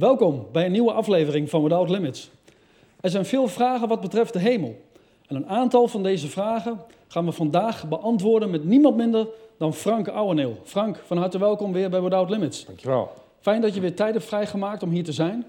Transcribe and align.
Welkom 0.00 0.46
bij 0.52 0.64
een 0.66 0.72
nieuwe 0.72 0.92
aflevering 0.92 1.50
van 1.50 1.62
Without 1.62 1.90
Limits. 1.90 2.30
Er 3.00 3.10
zijn 3.10 3.24
veel 3.24 3.48
vragen 3.48 3.88
wat 3.88 4.00
betreft 4.00 4.32
de 4.32 4.38
hemel. 4.38 4.80
En 5.26 5.36
een 5.36 5.48
aantal 5.48 5.88
van 5.88 6.02
deze 6.02 6.28
vragen 6.28 6.80
gaan 7.08 7.24
we 7.24 7.32
vandaag 7.32 7.88
beantwoorden 7.88 8.50
met 8.50 8.64
niemand 8.64 8.96
minder 8.96 9.28
dan 9.58 9.74
Frank 9.74 10.08
Ouweneel. 10.08 10.56
Frank, 10.64 10.96
van 11.06 11.16
harte 11.16 11.38
welkom 11.38 11.72
weer 11.72 11.90
bij 11.90 12.02
Without 12.02 12.30
Limits. 12.30 12.66
Dankjewel. 12.66 13.12
Fijn 13.40 13.60
dat 13.60 13.74
je 13.74 13.80
weer 13.80 13.94
tijd 13.94 14.12
hebt 14.14 14.24
vrijgemaakt 14.24 14.82
om 14.82 14.90
hier 14.90 15.04
te 15.04 15.12
zijn. 15.12 15.46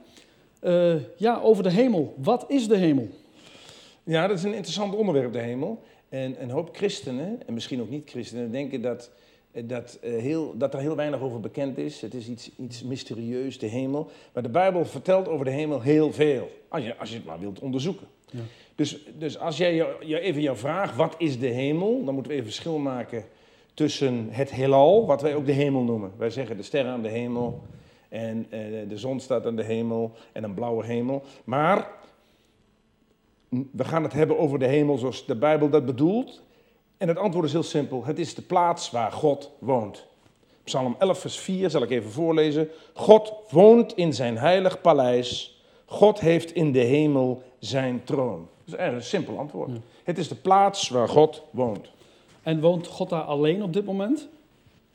Uh, 0.61 0.93
ja, 1.17 1.39
over 1.39 1.63
de 1.63 1.71
hemel. 1.71 2.13
Wat 2.17 2.45
is 2.47 2.67
de 2.67 2.77
hemel? 2.77 3.07
Ja, 4.03 4.27
dat 4.27 4.37
is 4.37 4.43
een 4.43 4.53
interessant 4.53 4.95
onderwerp, 4.95 5.33
de 5.33 5.39
hemel. 5.39 5.83
En 6.09 6.35
een 6.41 6.49
hoop 6.49 6.69
christenen, 6.75 7.39
en 7.45 7.53
misschien 7.53 7.81
ook 7.81 7.89
niet-christenen, 7.89 8.51
denken 8.51 8.81
dat, 8.81 9.11
dat, 9.51 9.99
uh, 10.03 10.19
heel, 10.19 10.57
dat 10.57 10.73
er 10.73 10.79
heel 10.79 10.95
weinig 10.95 11.21
over 11.21 11.39
bekend 11.39 11.77
is. 11.77 12.01
Het 12.01 12.13
is 12.13 12.27
iets, 12.27 12.51
iets 12.57 12.83
mysterieus, 12.83 13.59
de 13.59 13.67
hemel. 13.67 14.09
Maar 14.33 14.43
de 14.43 14.49
Bijbel 14.49 14.85
vertelt 14.85 15.27
over 15.27 15.45
de 15.45 15.51
hemel 15.51 15.81
heel 15.81 16.11
veel, 16.11 16.49
als 16.67 16.83
je, 16.83 16.97
als 16.97 17.09
je 17.09 17.15
het 17.15 17.25
maar 17.25 17.39
wilt 17.39 17.59
onderzoeken. 17.59 18.07
Ja. 18.31 18.39
Dus, 18.75 19.05
dus 19.17 19.37
als 19.39 19.57
jij 19.57 19.75
je, 19.75 19.95
je 19.99 20.19
even 20.19 20.41
jouw 20.41 20.55
vraag, 20.55 20.95
wat 20.95 21.15
is 21.17 21.39
de 21.39 21.47
hemel? 21.47 22.03
Dan 22.03 22.13
moeten 22.13 22.31
we 22.31 22.37
even 22.37 22.51
verschil 22.51 22.77
maken 22.77 23.25
tussen 23.73 24.27
het 24.29 24.51
heelal, 24.51 25.05
wat 25.05 25.21
wij 25.21 25.35
ook 25.35 25.45
de 25.45 25.51
hemel 25.51 25.81
noemen. 25.81 26.11
Wij 26.17 26.29
zeggen 26.29 26.57
de 26.57 26.63
sterren 26.63 26.91
aan 26.91 27.01
de 27.01 27.09
hemel 27.09 27.61
en 28.09 28.37
uh, 28.37 28.89
de 28.89 28.97
zon 28.97 29.19
staat 29.19 29.45
aan 29.45 29.55
de 29.55 29.63
hemel 29.63 30.11
en 30.31 30.43
een 30.43 30.53
blauwe 30.53 30.85
hemel. 30.85 31.23
Maar 31.43 31.87
we 33.49 33.83
gaan 33.83 34.03
het 34.03 34.13
hebben 34.13 34.39
over 34.39 34.59
de 34.59 34.65
hemel 34.65 34.97
zoals 34.97 35.25
de 35.25 35.35
Bijbel 35.35 35.69
dat 35.69 35.85
bedoelt. 35.85 36.41
En 37.01 37.07
het 37.07 37.17
antwoord 37.17 37.45
is 37.45 37.51
heel 37.51 37.63
simpel. 37.63 38.05
Het 38.05 38.19
is 38.19 38.35
de 38.35 38.41
plaats 38.41 38.91
waar 38.91 39.11
God 39.11 39.51
woont. 39.59 40.05
Psalm 40.63 40.95
11, 40.99 41.19
vers 41.19 41.39
4 41.39 41.69
zal 41.69 41.81
ik 41.81 41.89
even 41.89 42.11
voorlezen. 42.11 42.69
God 42.93 43.33
woont 43.49 43.95
in 43.95 44.13
zijn 44.13 44.37
heilig 44.37 44.81
paleis. 44.81 45.61
God 45.85 46.19
heeft 46.19 46.53
in 46.53 46.71
de 46.71 46.79
hemel 46.79 47.43
zijn 47.59 48.03
troon. 48.03 48.47
Dat 48.65 48.73
is 48.73 48.79
erg 48.79 48.93
een 48.93 49.03
simpel 49.03 49.37
antwoord. 49.37 49.69
Ja. 49.69 49.77
Het 50.03 50.17
is 50.17 50.27
de 50.27 50.35
plaats 50.35 50.89
waar 50.89 51.09
God 51.09 51.43
woont. 51.51 51.89
En 52.43 52.59
woont 52.59 52.87
God 52.87 53.09
daar 53.09 53.21
alleen 53.21 53.63
op 53.63 53.73
dit 53.73 53.85
moment? 53.85 54.27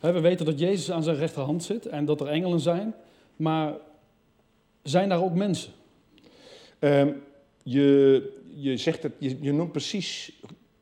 We 0.01 0.21
weten 0.21 0.47
dat 0.47 0.59
Jezus 0.59 0.91
aan 0.91 1.03
zijn 1.03 1.17
rechterhand 1.17 1.65
zit 1.65 1.87
en 1.87 2.05
dat 2.05 2.21
er 2.21 2.29
engelen 2.29 2.61
zijn. 2.61 2.95
Maar 3.37 3.75
zijn 4.83 5.09
daar 5.09 5.23
ook 5.23 5.35
mensen? 5.35 5.73
Um, 6.79 7.23
je, 7.63 8.41
je, 8.55 8.77
zegt 8.77 9.03
het, 9.03 9.13
je, 9.19 9.37
je 9.41 9.53
noemt 9.53 9.73
precies 9.73 10.33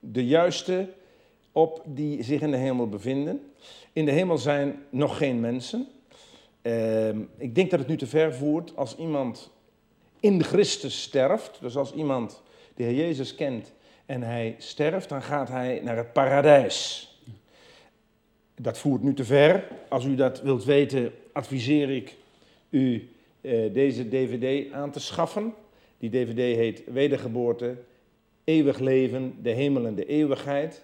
de 0.01 0.27
juiste 0.27 0.89
op 1.55 1.83
die 1.85 2.23
zich 2.23 2.41
in 2.41 2.51
de 2.51 2.57
hemel 2.57 2.89
bevinden. 2.89 3.53
In 3.93 4.05
de 4.05 4.11
hemel 4.11 4.39
zijn 4.39 4.83
nog 4.91 5.17
geen 5.17 5.41
mensen. 5.41 5.89
Uh, 6.63 7.09
ik 7.37 7.55
denk 7.55 7.71
dat 7.71 7.79
het 7.79 7.89
nu 7.89 7.97
te 7.97 8.07
ver 8.07 8.35
voert 8.35 8.77
als 8.77 8.97
iemand 8.97 9.51
in 10.21 10.43
Christus 10.43 11.03
sterft. 11.03 11.59
Dus 11.61 11.77
als 11.77 11.93
iemand 11.93 12.43
de 12.75 12.83
Heer 12.83 12.95
Jezus 12.95 13.35
kent 13.35 13.73
en 14.07 14.23
hij 14.23 14.55
sterft, 14.59 15.09
dan 15.09 15.23
gaat 15.23 15.49
hij 15.49 15.81
naar 15.85 15.97
het 15.97 16.13
paradijs. 16.13 17.09
Dat 18.55 18.79
voert 18.79 19.03
nu 19.03 19.15
te 19.15 19.25
ver. 19.25 19.69
Als 19.89 20.05
u 20.05 20.15
dat 20.15 20.43
wilt 20.43 20.65
weten, 20.65 21.13
adviseer 21.33 21.91
ik 21.91 22.17
u 22.71 23.09
uh, 23.41 23.73
deze 23.75 24.09
DVD 24.09 24.73
aan 24.73 24.91
te 24.91 25.01
schaffen. 25.01 25.55
Die 25.99 26.11
DVD 26.11 26.57
heet 26.57 26.83
Wedergeboorte, 26.87 27.77
Eeuwig 28.45 28.79
Leven, 28.79 29.39
de 29.43 29.51
Hemel 29.51 29.87
en 29.87 29.95
de 29.95 30.07
Eeuwigheid. 30.07 30.83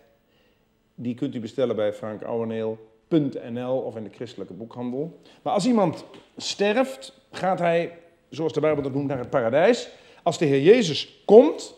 Die 1.03 1.15
kunt 1.15 1.35
u 1.35 1.41
bestellen 1.41 1.77
bij 1.77 1.93
frankouweneel.nl 1.93 3.79
of 3.79 3.97
in 3.97 4.05
de 4.05 4.11
christelijke 4.11 4.53
boekhandel. 4.53 5.21
Maar 5.43 5.53
als 5.53 5.67
iemand 5.67 6.05
sterft, 6.37 7.21
gaat 7.31 7.59
hij, 7.59 7.99
zoals 8.29 8.53
de 8.53 8.61
Bijbel 8.61 8.83
dat 8.83 8.93
noemt, 8.93 9.09
naar 9.09 9.19
het 9.19 9.31
paradijs. 9.31 9.91
Als 10.23 10.39
de 10.39 10.45
Heer 10.45 10.63
Jezus 10.63 11.23
komt, 11.25 11.75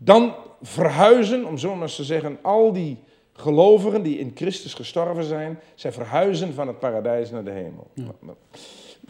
dan 0.00 0.34
verhuizen, 0.62 1.46
om 1.46 1.58
zo 1.58 1.72
maar 1.72 1.82
eens 1.82 1.96
te 1.96 2.04
zeggen, 2.04 2.38
al 2.42 2.72
die 2.72 2.98
gelovigen 3.32 4.02
die 4.02 4.18
in 4.18 4.32
Christus 4.34 4.74
gestorven 4.74 5.24
zijn, 5.24 5.60
zij 5.74 5.92
verhuizen 5.92 6.54
van 6.54 6.66
het 6.66 6.78
paradijs 6.78 7.30
naar 7.30 7.44
de 7.44 7.50
hemel. 7.50 7.90
Ja. 7.94 8.14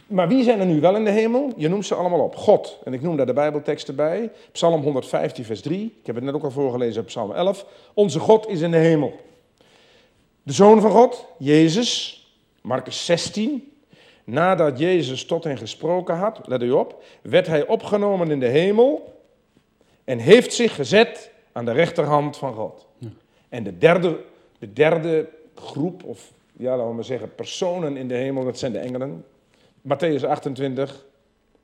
Maar 0.07 0.27
wie 0.27 0.43
zijn 0.43 0.59
er 0.59 0.65
nu 0.65 0.79
wel 0.79 0.95
in 0.95 1.03
de 1.03 1.11
hemel? 1.11 1.51
Je 1.55 1.69
noemt 1.69 1.85
ze 1.85 1.95
allemaal 1.95 2.19
op. 2.19 2.35
God. 2.35 2.77
En 2.83 2.93
ik 2.93 3.01
noem 3.01 3.17
daar 3.17 3.25
de 3.25 3.33
Bijbelteksten 3.33 3.95
bij. 3.95 4.31
Psalm 4.51 4.81
115, 4.81 5.45
vers 5.45 5.61
3. 5.61 5.95
Ik 5.99 6.05
heb 6.05 6.15
het 6.15 6.23
net 6.23 6.33
ook 6.33 6.43
al 6.43 6.51
voorgelezen 6.51 7.01
op 7.01 7.07
Psalm 7.07 7.31
11. 7.31 7.65
Onze 7.93 8.19
God 8.19 8.47
is 8.47 8.61
in 8.61 8.71
de 8.71 8.77
hemel. 8.77 9.13
De 10.43 10.53
Zoon 10.53 10.81
van 10.81 10.91
God, 10.91 11.25
Jezus. 11.37 12.23
Marcus 12.61 13.05
16. 13.05 13.71
Nadat 14.23 14.79
Jezus 14.79 15.25
tot 15.25 15.43
hen 15.43 15.57
gesproken 15.57 16.15
had, 16.15 16.39
let 16.45 16.61
u 16.61 16.71
op, 16.71 17.03
werd 17.21 17.47
hij 17.47 17.67
opgenomen 17.67 18.31
in 18.31 18.39
de 18.39 18.47
hemel 18.47 19.13
en 20.03 20.17
heeft 20.17 20.53
zich 20.53 20.75
gezet 20.75 21.31
aan 21.51 21.65
de 21.65 21.71
rechterhand 21.71 22.37
van 22.37 22.53
God. 22.53 22.85
Ja. 22.97 23.07
En 23.49 23.63
de 23.63 23.77
derde, 23.77 24.19
de 24.59 24.73
derde 24.73 25.29
groep, 25.55 26.03
of 26.03 26.31
ja, 26.57 26.69
laten 26.69 26.87
we 26.87 26.93
maar 26.93 27.03
zeggen, 27.03 27.35
personen 27.35 27.97
in 27.97 28.07
de 28.07 28.13
hemel, 28.13 28.43
dat 28.43 28.57
zijn 28.57 28.71
de 28.71 28.79
engelen. 28.79 29.25
Matthäus 29.89 30.23
28, 30.23 31.05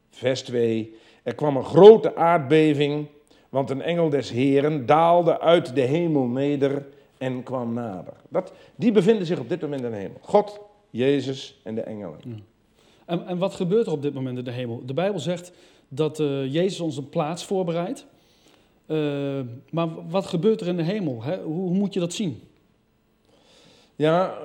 vers 0.09 0.43
2. 0.43 0.93
Er 1.23 1.35
kwam 1.35 1.57
een 1.57 1.63
grote 1.63 2.15
aardbeving, 2.15 3.07
want 3.49 3.69
een 3.69 3.81
engel 3.81 4.09
des 4.09 4.29
Heren 4.29 4.85
daalde 4.85 5.39
uit 5.39 5.75
de 5.75 5.81
hemel 5.81 6.23
neder 6.23 6.85
en 7.17 7.43
kwam 7.43 7.73
nader. 7.73 8.13
Dat, 8.29 8.53
die 8.75 8.91
bevinden 8.91 9.25
zich 9.25 9.39
op 9.39 9.49
dit 9.49 9.61
moment 9.61 9.83
in 9.83 9.91
de 9.91 9.97
hemel. 9.97 10.17
God, 10.21 10.59
Jezus 10.89 11.59
en 11.63 11.75
de 11.75 11.81
engelen. 11.81 12.19
En, 13.05 13.27
en, 13.27 13.37
wat 13.37 13.53
gebeurt 13.53 13.85
er 13.85 13.91
op 13.91 14.01
dit 14.01 14.13
moment 14.13 14.37
in 14.37 14.43
de 14.43 14.51
hemel? 14.51 14.81
De 14.85 14.93
Bijbel 14.93 15.19
zegt 15.19 15.51
dat 15.87 16.19
uh, 16.19 16.53
Jezus 16.53 16.79
ons 16.79 16.97
een 16.97 17.09
plaats 17.09 17.45
voorbereidt. 17.45 18.05
Uh, 18.87 19.39
maar 19.69 20.09
wat 20.09 20.25
gebeurt 20.25 20.61
er 20.61 20.67
in 20.67 20.77
de 20.77 20.83
hemel? 20.83 21.23
Hè? 21.23 21.41
Hoe, 21.41 21.67
hoe 21.67 21.77
moet 21.77 21.93
je 21.93 21.99
dat 21.99 22.13
zien? 22.13 22.41
Ja, 23.95 24.37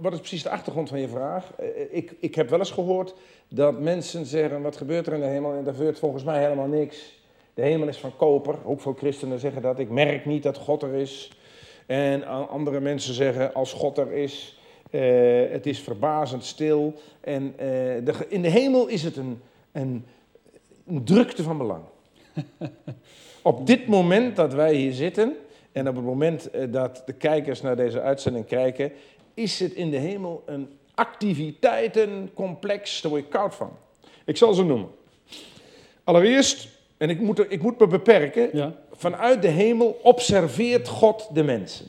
wat 0.00 0.12
is 0.12 0.18
precies 0.18 0.42
de 0.42 0.50
achtergrond 0.50 0.88
van 0.88 1.00
je 1.00 1.08
vraag? 1.08 1.52
Ik, 1.90 2.14
ik 2.20 2.34
heb 2.34 2.48
wel 2.48 2.58
eens 2.58 2.70
gehoord 2.70 3.14
dat 3.48 3.80
mensen 3.80 4.26
zeggen, 4.26 4.62
wat 4.62 4.76
gebeurt 4.76 5.06
er 5.06 5.12
in 5.12 5.20
de 5.20 5.26
hemel? 5.26 5.54
En 5.54 5.64
daar 5.64 5.74
gebeurt 5.74 5.98
volgens 5.98 6.24
mij 6.24 6.42
helemaal 6.42 6.66
niks. 6.66 7.20
De 7.54 7.62
hemel 7.62 7.88
is 7.88 7.98
van 7.98 8.16
koper. 8.16 8.54
Ook 8.64 8.80
veel 8.80 8.94
christenen 8.94 9.38
zeggen 9.38 9.62
dat. 9.62 9.78
Ik 9.78 9.90
merk 9.90 10.26
niet 10.26 10.42
dat 10.42 10.56
God 10.56 10.82
er 10.82 10.94
is. 10.94 11.30
En 11.86 12.48
andere 12.48 12.80
mensen 12.80 13.14
zeggen, 13.14 13.54
als 13.54 13.72
God 13.72 13.98
er 13.98 14.12
is, 14.12 14.58
het 15.50 15.66
is 15.66 15.80
verbazend 15.80 16.44
stil. 16.44 16.94
En 17.20 17.54
de, 17.56 18.26
in 18.28 18.42
de 18.42 18.50
hemel 18.50 18.86
is 18.86 19.02
het 19.02 19.16
een, 19.16 19.40
een, 19.72 20.04
een 20.86 21.04
drukte 21.04 21.42
van 21.42 21.58
belang. 21.58 21.82
Op 23.42 23.66
dit 23.66 23.86
moment 23.86 24.36
dat 24.36 24.54
wij 24.54 24.74
hier 24.74 24.92
zitten, 24.92 25.36
en 25.78 25.88
op 25.88 25.96
het 25.96 26.04
moment 26.04 26.50
eh, 26.50 26.66
dat 26.70 27.02
de 27.06 27.12
kijkers 27.12 27.60
naar 27.60 27.76
deze 27.76 28.00
uitzending 28.00 28.46
kijken, 28.46 28.92
is 29.34 29.60
het 29.60 29.72
in 29.72 29.90
de 29.90 29.96
hemel 29.96 30.42
een 30.46 30.68
activiteitencomplex, 30.94 33.00
daar 33.00 33.10
word 33.10 33.22
je 33.22 33.28
koud 33.28 33.54
van. 33.54 33.70
Ik 34.24 34.36
zal 34.36 34.54
ze 34.54 34.64
noemen. 34.64 34.88
Allereerst, 36.04 36.68
en 36.96 37.10
ik 37.10 37.20
moet, 37.20 37.52
ik 37.52 37.62
moet 37.62 37.78
me 37.78 37.86
beperken, 37.86 38.50
ja. 38.52 38.74
vanuit 38.92 39.42
de 39.42 39.48
hemel 39.48 39.98
observeert 40.02 40.88
God 40.88 41.28
de 41.32 41.42
mensen. 41.42 41.86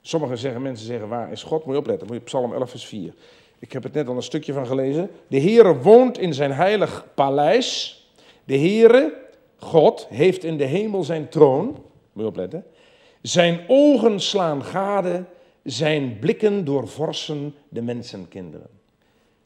Sommige 0.00 0.36
zeggen, 0.36 0.62
mensen 0.62 0.86
zeggen, 0.86 1.08
waar 1.08 1.32
is 1.32 1.42
God? 1.42 1.64
Moet 1.64 1.74
je 1.74 1.80
opletten, 1.80 2.06
moet 2.06 2.16
je 2.16 2.22
Psalm 2.22 2.52
11 2.52 2.70
vers 2.70 2.86
4. 2.86 3.14
Ik 3.58 3.72
heb 3.72 3.82
het 3.82 3.92
net 3.92 4.08
al 4.08 4.16
een 4.16 4.22
stukje 4.22 4.52
van 4.52 4.66
gelezen. 4.66 5.10
De 5.26 5.40
Heere 5.40 5.76
woont 5.76 6.18
in 6.18 6.34
zijn 6.34 6.52
heilig 6.52 7.06
paleis. 7.14 8.00
De 8.44 8.58
Heere, 8.58 9.14
God, 9.56 10.06
heeft 10.10 10.44
in 10.44 10.56
de 10.56 10.64
hemel 10.64 11.04
zijn 11.04 11.28
troon. 11.28 11.84
Moet 12.16 12.24
je 12.24 12.30
opletten. 12.30 12.64
Zijn 13.22 13.60
ogen 13.68 14.20
slaan 14.20 14.64
gade, 14.64 15.24
zijn 15.62 16.18
blikken 16.18 16.64
doorvorsen 16.64 17.54
de 17.68 17.82
mensenkinderen. 17.82 18.68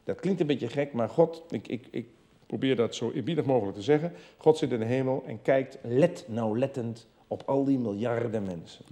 Dat 0.03 0.19
klinkt 0.19 0.41
een 0.41 0.47
beetje 0.47 0.67
gek, 0.67 0.93
maar 0.93 1.09
God, 1.09 1.43
ik, 1.49 1.67
ik, 1.67 1.87
ik 1.91 2.07
probeer 2.45 2.75
dat 2.75 2.95
zo 2.95 3.11
eerbiedig 3.11 3.45
mogelijk 3.45 3.77
te 3.77 3.83
zeggen. 3.83 4.13
God 4.37 4.57
zit 4.57 4.71
in 4.71 4.79
de 4.79 4.85
hemel 4.85 5.23
en 5.25 5.41
kijkt 5.41 5.77
let 5.81 6.25
nauwlettend 6.27 7.07
op 7.27 7.43
al 7.45 7.63
die 7.65 7.77
miljarden 7.77 8.43
mensen. 8.43 8.85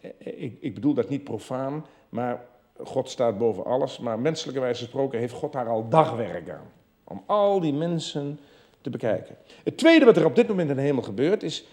Eh, 0.00 0.10
eh, 0.18 0.42
ik, 0.42 0.56
ik 0.60 0.74
bedoel 0.74 0.94
dat 0.94 1.08
niet 1.08 1.24
profaan, 1.24 1.86
maar 2.08 2.44
God 2.82 3.08
staat 3.08 3.38
boven 3.38 3.64
alles. 3.64 3.98
Maar 3.98 4.18
menselijke 4.18 4.60
wijze 4.60 4.82
gesproken 4.82 5.18
heeft 5.18 5.34
God 5.34 5.52
daar 5.52 5.68
al 5.68 5.88
dagwerk 5.88 6.50
aan. 6.50 6.70
Om 7.04 7.22
al 7.26 7.60
die 7.60 7.72
mensen 7.72 8.38
te 8.80 8.90
bekijken. 8.90 9.36
Het 9.62 9.76
tweede 9.76 10.04
wat 10.04 10.16
er 10.16 10.24
op 10.24 10.36
dit 10.36 10.48
moment 10.48 10.70
in 10.70 10.76
de 10.76 10.82
hemel 10.82 11.02
gebeurt 11.02 11.42
is 11.42 11.64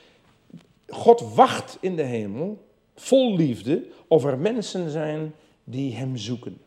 God 0.91 1.33
wacht 1.35 1.77
in 1.79 1.95
de 1.95 2.03
hemel, 2.03 2.57
vol 2.95 3.35
liefde, 3.35 3.87
of 4.07 4.25
er 4.25 4.37
mensen 4.37 4.89
zijn 4.89 5.33
die 5.63 5.95
Hem 5.95 6.17
zoeken. 6.17 6.57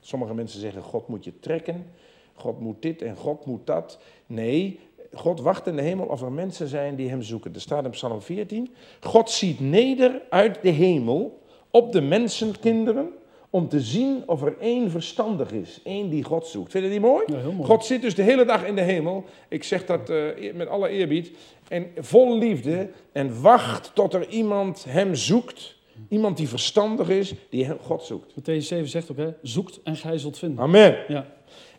Sommige 0.00 0.34
mensen 0.34 0.60
zeggen, 0.60 0.82
God 0.82 1.08
moet 1.08 1.24
je 1.24 1.40
trekken, 1.40 1.86
God 2.34 2.60
moet 2.60 2.82
dit 2.82 3.02
en 3.02 3.16
God 3.16 3.46
moet 3.46 3.66
dat. 3.66 3.98
Nee, 4.26 4.78
God 5.12 5.40
wacht 5.40 5.66
in 5.66 5.76
de 5.76 5.82
hemel 5.82 6.06
of 6.06 6.22
er 6.22 6.32
mensen 6.32 6.68
zijn 6.68 6.96
die 6.96 7.08
Hem 7.08 7.22
zoeken. 7.22 7.54
Er 7.54 7.60
staat 7.60 7.84
in 7.84 7.90
Psalm 7.90 8.22
14, 8.22 8.74
God 9.00 9.30
ziet 9.30 9.60
neder 9.60 10.22
uit 10.30 10.62
de 10.62 10.70
hemel 10.70 11.42
op 11.70 11.92
de 11.92 12.00
mensenkinderen 12.00 13.12
om 13.50 13.68
te 13.68 13.80
zien 13.80 14.22
of 14.26 14.42
er 14.42 14.56
één 14.60 14.90
verstandig 14.90 15.50
is, 15.52 15.80
één 15.84 16.08
die 16.08 16.24
God 16.24 16.46
zoekt. 16.46 16.70
Vind 16.70 16.84
je 16.84 16.90
die 16.90 17.00
mooi? 17.00 17.24
Ja, 17.26 17.38
heel 17.38 17.52
mooi. 17.52 17.68
God 17.68 17.84
zit 17.84 18.02
dus 18.02 18.14
de 18.14 18.22
hele 18.22 18.44
dag 18.44 18.64
in 18.66 18.74
de 18.74 18.80
hemel. 18.82 19.24
Ik 19.48 19.64
zeg 19.64 19.86
dat 19.86 20.10
eh, 20.10 20.54
met 20.54 20.68
alle 20.68 20.88
eerbied. 20.88 21.30
En 21.68 21.86
vol 21.96 22.38
liefde. 22.38 22.90
En 23.12 23.40
wacht 23.42 23.90
tot 23.94 24.14
er 24.14 24.28
iemand 24.28 24.84
hem 24.88 25.14
zoekt. 25.14 25.78
Iemand 26.08 26.36
die 26.36 26.48
verstandig 26.48 27.08
is, 27.08 27.34
die 27.48 27.64
hem- 27.64 27.78
God 27.82 28.02
zoekt. 28.02 28.32
Matthäus 28.40 28.66
7 28.66 28.88
zegt 28.88 29.10
ook, 29.10 29.16
hè, 29.16 29.28
zoekt 29.42 29.80
en 29.84 29.96
gij 29.96 30.18
zult 30.18 30.38
vinden. 30.38 30.58
Amen. 30.64 30.98
Ja, 31.08 31.26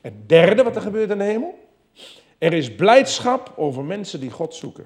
Het 0.01 0.13
derde 0.29 0.63
wat 0.63 0.75
er 0.75 0.81
gebeurt 0.81 1.09
in 1.09 1.17
de 1.17 1.23
hemel. 1.23 1.59
Er 2.37 2.53
is 2.53 2.75
blijdschap 2.75 3.53
over 3.55 3.83
mensen 3.83 4.19
die 4.19 4.29
God 4.29 4.55
zoeken. 4.55 4.85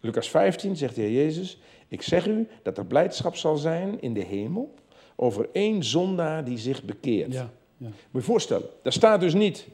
Lucas 0.00 0.28
15 0.28 0.76
zegt 0.76 0.94
de 0.94 1.00
Heer 1.00 1.10
Jezus: 1.12 1.58
Ik 1.88 2.02
zeg 2.02 2.26
u 2.26 2.48
dat 2.62 2.78
er 2.78 2.86
blijdschap 2.86 3.36
zal 3.36 3.56
zijn 3.56 4.00
in 4.00 4.14
de 4.14 4.24
hemel 4.24 4.74
over 5.16 5.48
één 5.52 5.84
zondaar 5.84 6.44
die 6.44 6.58
zich 6.58 6.82
bekeert. 6.82 7.32
ja, 7.32 7.50
ja. 7.76 7.86
Moet 7.86 7.94
je 8.10 8.18
je 8.18 8.24
voorstellen, 8.24 8.68
daar 8.82 8.92
staat 8.92 9.20
dus 9.20 9.34
niet. 9.34 9.66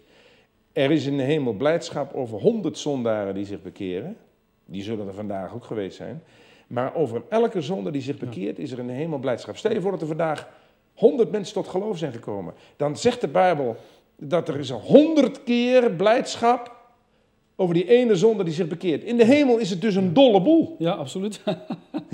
Er 0.72 0.90
is 0.90 1.06
in 1.06 1.16
de 1.16 1.22
hemel 1.22 1.52
blijdschap 1.52 2.14
over 2.14 2.38
honderd 2.38 2.78
zondaren 2.78 3.34
die 3.34 3.44
zich 3.44 3.62
bekeren. 3.62 4.16
Die 4.64 4.82
zullen 4.82 5.06
er 5.06 5.14
vandaag 5.14 5.54
ook 5.54 5.64
geweest 5.64 5.96
zijn. 5.96 6.22
Maar 6.66 6.94
over 6.94 7.22
elke 7.28 7.60
zonde 7.60 7.90
die 7.90 8.02
zich 8.02 8.18
bekeert, 8.18 8.58
is 8.58 8.70
er 8.70 8.78
in 8.78 8.86
de 8.86 8.92
hemel 8.92 9.18
blijdschap. 9.18 9.56
Stel 9.56 9.72
je 9.72 9.80
voor 9.80 9.90
dat 9.90 10.00
er 10.00 10.06
vandaag 10.06 10.48
honderd 10.94 11.30
mensen 11.30 11.54
tot 11.54 11.68
geloof 11.68 11.98
zijn 11.98 12.12
gekomen. 12.12 12.54
Dan 12.76 12.96
zegt 12.96 13.20
de 13.20 13.28
Bijbel 13.28 13.76
dat 14.16 14.48
er 14.48 14.58
is 14.58 14.70
een 14.70 14.80
honderd 14.80 15.44
keer 15.44 15.90
blijdschap 15.90 16.71
over 17.56 17.74
die 17.74 17.88
ene 17.88 18.16
zonde 18.16 18.44
die 18.44 18.54
zich 18.54 18.68
bekeert. 18.68 19.04
In 19.04 19.16
de 19.16 19.24
hemel 19.24 19.58
is 19.58 19.70
het 19.70 19.80
dus 19.80 19.94
een 19.94 20.14
dolle 20.14 20.42
boel. 20.42 20.76
ja 20.78 20.90
absoluut. 20.90 21.40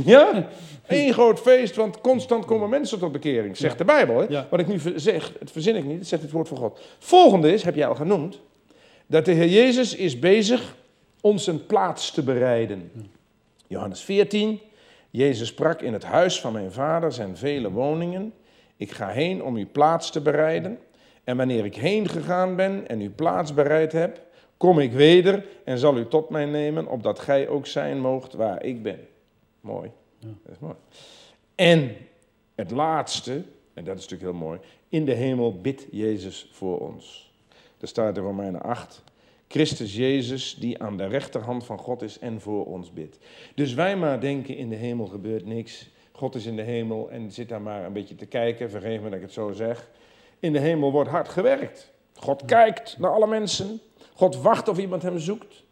Ja? 0.05 0.49
Eén 0.87 1.13
groot 1.13 1.41
feest, 1.41 1.77
want 1.77 2.01
constant 2.01 2.45
komen 2.45 2.69
mensen 2.69 2.99
tot 2.99 3.13
bekering, 3.13 3.57
zegt 3.57 3.79
de 3.79 3.85
Bijbel. 3.85 4.19
Hè? 4.19 4.27
Ja. 4.29 4.47
Wat 4.51 4.61
ik 4.61 4.67
nu 4.67 4.81
zeg, 4.97 5.33
het 5.39 5.51
verzin 5.51 5.77
ik 5.77 5.85
niet, 5.85 5.99
het 5.99 6.09
zegt 6.09 6.23
het 6.23 6.31
woord 6.31 6.49
van 6.49 6.57
God. 6.57 6.81
Volgende 6.99 7.53
is, 7.53 7.63
heb 7.63 7.75
jij 7.75 7.87
al 7.87 7.95
genoemd, 7.95 8.41
dat 9.07 9.25
de 9.25 9.33
Heer 9.33 9.49
Jezus 9.49 9.95
is 9.95 10.19
bezig 10.19 10.77
ons 11.21 11.47
een 11.47 11.67
plaats 11.67 12.11
te 12.11 12.23
bereiden. 12.23 12.91
Johannes 13.67 14.01
14, 14.01 14.61
Jezus 15.11 15.49
sprak 15.49 15.83
in 15.83 15.93
het 15.93 16.05
huis 16.05 16.41
van 16.41 16.53
mijn 16.53 16.73
vader 16.73 17.13
zijn 17.13 17.37
vele 17.37 17.71
woningen. 17.71 18.33
Ik 18.77 18.91
ga 18.91 19.09
heen 19.09 19.43
om 19.43 19.57
u 19.57 19.67
plaats 19.67 20.11
te 20.11 20.21
bereiden. 20.21 20.79
En 21.25 21.37
wanneer 21.37 21.65
ik 21.65 21.75
heen 21.75 22.09
gegaan 22.09 22.57
ben 22.57 22.89
en 22.89 23.01
u 23.01 23.11
plaats 23.11 23.55
bereid 23.55 23.93
heb, 23.93 24.21
kom 24.59 24.79
ik 24.79 24.93
weder 24.93 25.47
en 25.65 25.79
zal 25.79 25.97
u 25.97 26.09
tot 26.09 26.29
mij 26.29 26.45
nemen, 26.45 26.87
opdat 26.87 27.19
gij 27.19 27.49
ook 27.49 27.67
zijn 27.67 28.01
moogt 28.01 28.33
waar 28.33 28.65
ik 28.65 28.83
ben. 28.83 29.09
Mooi. 29.61 29.91
Dat 30.19 30.53
is 30.53 30.59
mooi. 30.59 30.75
En 31.55 31.97
het 32.55 32.71
laatste, 32.71 33.33
en 33.75 33.85
dat 33.85 33.97
is 33.97 34.03
natuurlijk 34.09 34.31
heel 34.31 34.47
mooi, 34.47 34.59
in 34.89 35.05
de 35.05 35.15
hemel 35.15 35.61
bidt 35.61 35.87
Jezus 35.91 36.49
voor 36.53 36.79
ons. 36.79 37.33
Er 37.81 37.89
staat 37.89 38.17
in 38.17 38.23
Romeinen 38.23 38.63
8, 38.63 39.03
Christus 39.49 39.97
Jezus 39.97 40.57
die 40.61 40.83
aan 40.83 40.97
de 40.97 41.07
rechterhand 41.07 41.65
van 41.65 41.79
God 41.79 42.03
is 42.03 42.19
en 42.19 42.41
voor 42.41 42.67
ons 42.67 42.93
bidt. 42.93 43.19
Dus 43.55 43.75
wij 43.75 43.97
maar 43.97 44.21
denken 44.21 44.57
in 44.57 44.69
de 44.69 44.77
hemel 44.77 45.07
gebeurt 45.07 45.47
niks. 45.47 45.89
God 46.13 46.35
is 46.35 46.47
in 46.47 46.57
de 46.57 46.63
hemel 46.63 47.11
en 47.11 47.33
zit 47.33 47.49
daar 47.49 47.63
maar 47.63 47.85
een 47.85 47.93
beetje 47.93 48.15
te 48.15 48.27
kijken, 48.27 48.71
vergeef 48.71 49.01
me 49.01 49.09
dat 49.09 49.19
ik 49.19 49.25
het 49.25 49.33
zo 49.33 49.53
zeg. 49.53 49.91
In 50.41 50.53
de 50.53 50.59
hemel 50.59 50.93
wordt 50.93 51.11
hard 51.11 51.29
gewerkt. 51.29 51.93
God 52.15 52.45
kijkt 52.45 52.99
naar 52.99 53.11
alle 53.11 53.27
mensen. 53.27 53.81
God 54.19 54.37
wacht 54.37 54.69
of 54.69 54.79
iemand 54.79 55.03
hem 55.03 55.19
zoekt. 55.19 55.65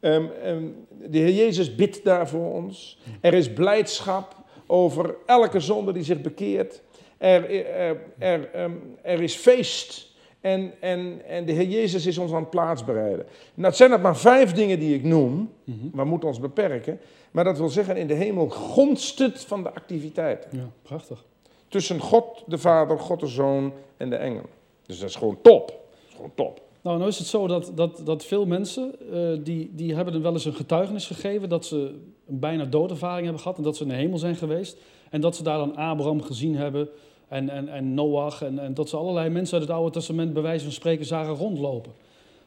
Ehm, 0.00 0.26
ehm, 0.42 0.64
de 0.88 1.18
Heer 1.18 1.34
Jezus 1.34 1.74
bidt 1.74 2.04
daar 2.04 2.28
voor 2.28 2.52
ons. 2.52 2.98
Er 3.20 3.34
is 3.34 3.52
blijdschap 3.52 4.34
over 4.66 5.14
elke 5.26 5.60
zonde 5.60 5.92
die 5.92 6.02
zich 6.02 6.20
bekeert. 6.20 6.82
Er, 7.18 7.66
er, 7.66 7.96
er, 8.18 8.50
ehm, 8.52 8.72
er 9.02 9.22
is 9.22 9.34
feest. 9.34 10.14
En, 10.40 10.72
en, 10.80 11.22
en 11.26 11.44
de 11.44 11.52
Heer 11.52 11.68
Jezus 11.68 12.06
is 12.06 12.18
ons 12.18 12.32
aan 12.32 12.40
het 12.40 12.50
plaats 12.50 12.84
bereiden. 12.84 13.26
Nou, 13.54 13.68
het 13.68 13.76
zijn 13.76 13.90
dat 13.90 14.02
maar 14.02 14.16
vijf 14.16 14.52
dingen 14.52 14.78
die 14.78 14.94
ik 14.94 15.02
noem. 15.02 15.52
We 15.92 16.04
moeten 16.04 16.28
ons 16.28 16.40
beperken. 16.40 17.00
Maar 17.30 17.44
dat 17.44 17.58
wil 17.58 17.68
zeggen, 17.68 17.96
in 17.96 18.06
de 18.06 18.14
hemel 18.14 18.48
gonst 18.48 19.18
het 19.18 19.44
van 19.44 19.62
de 19.62 19.74
activiteit. 19.74 20.46
ja, 20.50 20.70
prachtig. 20.82 21.24
Tussen 21.68 22.00
God 22.00 22.44
de 22.46 22.58
Vader, 22.58 22.98
God 22.98 23.20
de 23.20 23.26
Zoon 23.26 23.72
en 23.96 24.10
de 24.10 24.16
engelen. 24.16 24.50
Dus 24.86 24.98
dat 24.98 25.08
is 25.08 25.16
gewoon 25.16 25.38
top. 25.42 25.66
Dat 25.66 26.08
is 26.08 26.14
gewoon 26.14 26.32
top. 26.34 26.64
Nou, 26.86 26.98
nou 26.98 27.10
is 27.10 27.18
het 27.18 27.26
zo 27.26 27.46
dat, 27.46 27.72
dat, 27.74 28.00
dat 28.04 28.24
veel 28.24 28.46
mensen, 28.46 28.94
eh, 29.12 29.44
die, 29.44 29.70
die 29.74 29.94
hebben 29.94 30.22
wel 30.22 30.32
eens 30.32 30.44
een 30.44 30.54
getuigenis 30.54 31.06
gegeven 31.06 31.48
dat 31.48 31.66
ze 31.66 31.94
een 32.28 32.38
bijna 32.38 32.64
doodervaring 32.64 33.22
hebben 33.24 33.42
gehad 33.42 33.56
en 33.56 33.62
dat 33.62 33.76
ze 33.76 33.82
in 33.82 33.88
de 33.88 33.94
hemel 33.94 34.18
zijn 34.18 34.36
geweest. 34.36 34.76
En 35.10 35.20
dat 35.20 35.36
ze 35.36 35.42
daar 35.42 35.58
dan 35.58 35.76
Abraham 35.76 36.22
gezien 36.22 36.56
hebben 36.56 36.88
en, 37.28 37.48
en, 37.48 37.68
en 37.68 37.94
Noach 37.94 38.42
en, 38.42 38.58
en 38.58 38.74
dat 38.74 38.88
ze 38.88 38.96
allerlei 38.96 39.28
mensen 39.28 39.58
uit 39.58 39.68
het 39.68 39.76
Oude 39.76 39.90
Testament 39.90 40.32
bij 40.32 40.42
wijze 40.42 40.64
van 40.64 40.72
spreken 40.72 41.04
zagen 41.04 41.34
rondlopen. 41.34 41.92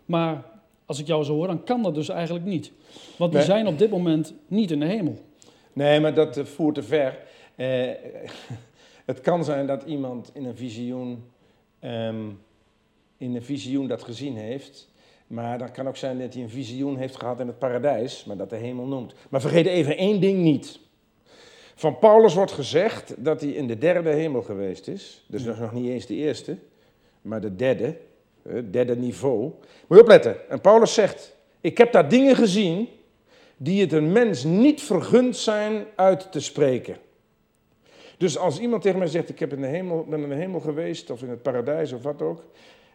Maar 0.06 0.46
als 0.86 1.00
ik 1.00 1.08
jou 1.08 1.24
zo 1.24 1.34
hoor, 1.34 1.48
dan 1.48 1.64
kan 1.64 1.84
dat 1.84 1.96
dus 1.96 2.10
eigenlijk 2.10 2.46
niet. 2.46 2.72
Want 3.18 3.32
die 3.32 3.40
Nee. 3.40 3.50
zijn 3.50 3.68
op 3.68 3.78
dit 3.78 3.90
moment 3.90 4.34
niet 4.48 4.72
in 4.72 4.80
de 4.80 4.86
hemel. 4.86 5.18
Nee, 5.74 6.00
maar 6.00 6.14
dat 6.14 6.38
eh, 6.38 6.46
voert 6.46 6.76
te 6.76 6.84
ver. 6.84 7.18
Eh, 7.56 7.90
het 9.06 9.22
kan 9.22 9.44
zijn 9.44 9.68
dat 9.68 9.84
iemand 9.84 10.32
in 10.34 10.46
een 10.46 10.56
visioen, 10.58 11.24
ehm, 11.80 12.26
in 13.20 13.36
een 13.36 13.44
visioen 13.44 13.88
dat 13.88 14.04
gezien 14.04 14.36
heeft. 14.36 14.88
Maar 15.28 15.58
dat 15.58 15.72
kan 15.72 15.88
ook 15.88 15.98
zijn 15.98 16.20
dat 16.20 16.34
hij 16.34 16.44
een 16.44 16.50
visioen 16.50 16.98
heeft 16.98 17.16
gehad 17.16 17.40
in 17.40 17.48
het 17.48 17.60
paradijs, 17.60 18.24
maar 18.26 18.38
dat 18.38 18.50
de 18.50 18.56
hemel 18.56 18.86
noemt. 18.86 19.14
Maar 19.30 19.42
vergeet 19.42 19.66
even 19.66 19.98
één 19.98 20.22
ding 20.22 20.40
niet. 20.40 20.80
Van 21.76 22.00
Paulus 22.00 22.34
wordt 22.34 22.52
gezegd 22.52 23.14
dat 23.18 23.42
hij 23.42 23.50
in 23.50 23.68
de 23.68 23.78
derde 23.78 24.10
hemel 24.10 24.42
geweest 24.42 24.88
is. 24.88 25.26
Dus 25.28 25.44
dat 25.44 25.54
is 25.54 25.60
nog 25.60 25.74
niet 25.74 25.90
eens 25.90 26.06
de 26.06 26.16
eerste, 26.16 26.58
maar 27.22 27.42
de 27.42 27.56
derde. 27.56 27.98
Het 28.42 28.74
derde 28.74 28.96
niveau. 28.96 29.42
Moet 29.88 29.98
je 29.98 30.02
opletten. 30.02 30.50
En 30.50 30.62
Paulus 30.62 30.94
zegt, 30.94 31.36
ik 31.62 31.78
heb 31.78 31.92
daar 31.92 32.10
dingen 32.10 32.36
gezien 32.36 32.88
die 33.58 33.82
het 33.82 33.92
een 33.92 34.12
mens 34.12 34.44
niet 34.44 34.82
vergund 34.82 35.38
zijn 35.38 35.86
uit 35.96 36.32
te 36.32 36.40
spreken. 36.40 36.98
Dus 38.18 38.38
als 38.38 38.60
iemand 38.60 38.82
tegen 38.82 39.00
mij 39.00 39.08
zegt, 39.08 39.30
ik 39.30 39.40
heb 39.40 39.54
in 39.54 39.62
de 39.62 39.68
hemel, 39.68 40.06
ben 40.10 40.24
in 40.24 40.30
de 40.30 40.36
hemel 40.36 40.60
geweest, 40.60 41.10
of 41.10 41.22
in 41.22 41.30
het 41.30 41.42
paradijs 41.42 41.92
of 41.92 42.04
wat 42.04 42.22
ook, 42.22 42.44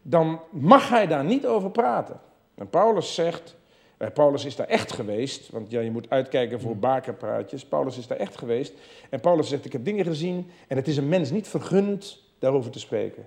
dan 0.06 0.40
mag 0.50 0.88
hij 0.88 1.06
daar 1.06 1.24
niet 1.24 1.46
over 1.46 1.70
praten. 1.70 2.20
En 2.54 2.70
Paulus 2.70 3.14
zegt, 3.14 3.56
eh, 3.96 4.08
Paulus 4.14 4.44
is 4.44 4.56
daar 4.56 4.66
echt 4.66 4.92
geweest, 4.92 5.50
want 5.50 5.70
ja, 5.70 5.80
je 5.80 5.90
moet 5.90 6.10
uitkijken 6.10 6.60
voor 6.60 6.76
bakerpraatjes. 6.76 7.64
Paulus 7.64 7.98
is 7.98 8.06
daar 8.06 8.18
echt 8.18 8.38
geweest. 8.38 8.72
En 9.10 9.20
Paulus 9.20 9.48
zegt, 9.48 9.64
ik 9.64 9.72
heb 9.72 9.84
dingen 9.84 10.04
gezien 10.04 10.50
en 10.68 10.76
het 10.76 10.88
is 10.88 10.96
een 10.96 11.08
mens 11.08 11.30
niet 11.30 11.48
vergund 11.48 12.22
daarover 12.38 12.70
te 12.70 12.78
spreken. 12.78 13.26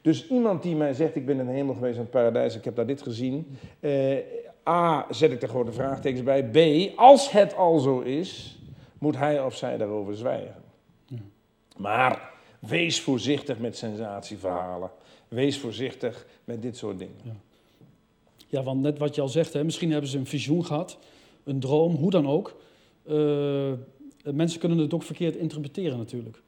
Dus 0.00 0.28
iemand 0.28 0.62
die 0.62 0.76
mij 0.76 0.94
zegt, 0.94 1.16
ik 1.16 1.26
ben 1.26 1.38
in 1.38 1.46
de 1.46 1.52
hemel 1.52 1.74
geweest 1.74 1.94
in 1.94 2.00
het 2.00 2.10
paradijs, 2.10 2.56
ik 2.56 2.64
heb 2.64 2.76
daar 2.76 2.86
dit 2.86 3.02
gezien. 3.02 3.58
eh, 3.80 4.16
A, 4.68 5.06
zet 5.10 5.32
ik 5.32 5.42
er 5.42 5.48
gewoon 5.48 5.66
de 5.66 5.72
vraagtekens 5.72 6.22
bij. 6.22 6.44
B, 6.44 6.58
als 6.98 7.30
het 7.30 7.56
al 7.56 7.78
zo 7.78 8.00
is, 8.00 8.58
moet 8.98 9.16
hij 9.16 9.42
of 9.42 9.56
zij 9.56 9.76
daarover 9.76 10.16
zwijgen. 10.16 10.62
Maar 11.76 12.30
wees 12.58 13.00
voorzichtig 13.00 13.58
met 13.58 13.76
sensatieverhalen. 13.76 14.90
Wees 15.34 15.58
voorzichtig 15.58 16.26
met 16.44 16.62
dit 16.62 16.76
soort 16.76 16.98
dingen. 16.98 17.42
Ja, 18.46 18.62
want 18.62 18.80
net 18.80 18.98
wat 18.98 19.14
je 19.14 19.20
al 19.20 19.28
zegt, 19.28 19.52
hè, 19.52 19.64
misschien 19.64 19.90
hebben 19.90 20.10
ze 20.10 20.18
een 20.18 20.26
visioen 20.26 20.64
gehad, 20.64 20.98
een 21.44 21.60
droom, 21.60 21.94
hoe 21.94 22.10
dan 22.10 22.28
ook. 22.28 22.56
Eh, 23.06 23.72
mensen 24.24 24.60
kunnen 24.60 24.78
het 24.78 24.94
ook 24.94 25.02
verkeerd 25.02 25.36
interpreteren 25.36 25.98
natuurlijk. 25.98 26.42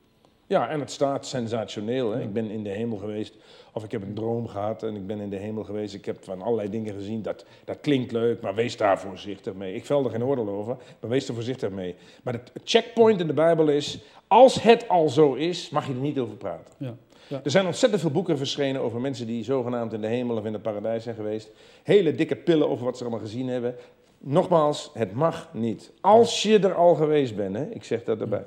Ja, 0.47 0.69
en 0.69 0.81
het 0.81 0.90
staat 0.90 1.26
sensationeel. 1.26 2.11
Hè? 2.11 2.23
Ik 2.23 2.33
ben 2.33 2.50
in 2.50 2.62
de 2.62 2.69
hemel 2.69 2.97
geweest, 2.97 3.35
of 3.73 3.85
ik 3.85 3.93
heb 3.93 4.02
een 4.02 4.14
droom 4.14 4.47
gehad 4.47 4.83
en 4.83 4.95
ik 4.95 5.07
ben 5.07 5.21
in 5.21 5.31
de 5.31 5.37
hemel 5.37 5.64
geweest. 5.64 5.95
Ik 5.95 6.05
heb 6.05 6.25
van 6.25 6.43
allerlei 6.43 6.71
dingen 6.71 6.95
gezien, 6.95 7.23
dat, 7.23 7.45
dat 7.64 7.81
klinkt 7.81 8.12
leuk, 8.12 8.40
maar 8.40 8.55
wees 8.55 8.76
daar 8.76 9.00
voorzichtig 9.00 9.55
mee. 9.55 9.75
Ik 9.75 9.87
vel 9.87 10.05
er 10.05 10.11
geen 10.11 10.25
oordeel 10.25 10.49
over, 10.49 10.76
maar 11.00 11.11
wees 11.11 11.28
er 11.28 11.35
voorzichtig 11.35 11.71
mee. 11.71 11.95
Maar 12.23 12.35
het 12.35 12.50
checkpoint 12.64 13.21
in 13.21 13.26
de 13.26 13.33
Bijbel 13.33 13.69
is, 13.69 13.99
als 14.26 14.62
het 14.62 14.88
al 14.88 15.09
zo 15.09 15.35
is, 15.35 15.71
mag 15.71 15.87
je 15.87 15.93
er 15.93 15.99
niet 15.99 16.19
over 16.19 16.37
praten. 16.37 16.75
Ja. 16.78 16.97
Ja. 17.28 17.40
Er 17.45 17.50
zijn 17.50 17.66
ontzettend 17.66 18.02
veel 18.02 18.11
boeken 18.11 18.38
verschenen 18.38 18.80
over 18.80 19.00
mensen 19.00 19.26
die 19.26 19.45
zogenaamd 19.45 19.92
in 19.92 20.00
de 20.00 20.06
hemel 20.06 20.37
of 20.37 20.45
in 20.45 20.52
het 20.52 20.62
paradijs 20.62 21.02
zijn 21.02 21.14
geweest. 21.14 21.50
Hele 21.83 22.14
dikke 22.14 22.37
pillen 22.37 22.68
over 22.68 22.85
wat 22.85 22.97
ze 22.97 23.02
allemaal 23.02 23.21
gezien 23.21 23.49
hebben. 23.49 23.75
Nogmaals, 24.18 24.90
het 24.95 25.12
mag 25.12 25.49
niet. 25.52 25.92
Als 26.00 26.42
je 26.42 26.59
er 26.59 26.75
al 26.75 26.95
geweest 26.95 27.37
bent, 27.37 27.56
hè? 27.56 27.64
ik 27.71 27.85
zeg 27.85 28.04
dat 28.04 28.21
erbij. 28.21 28.45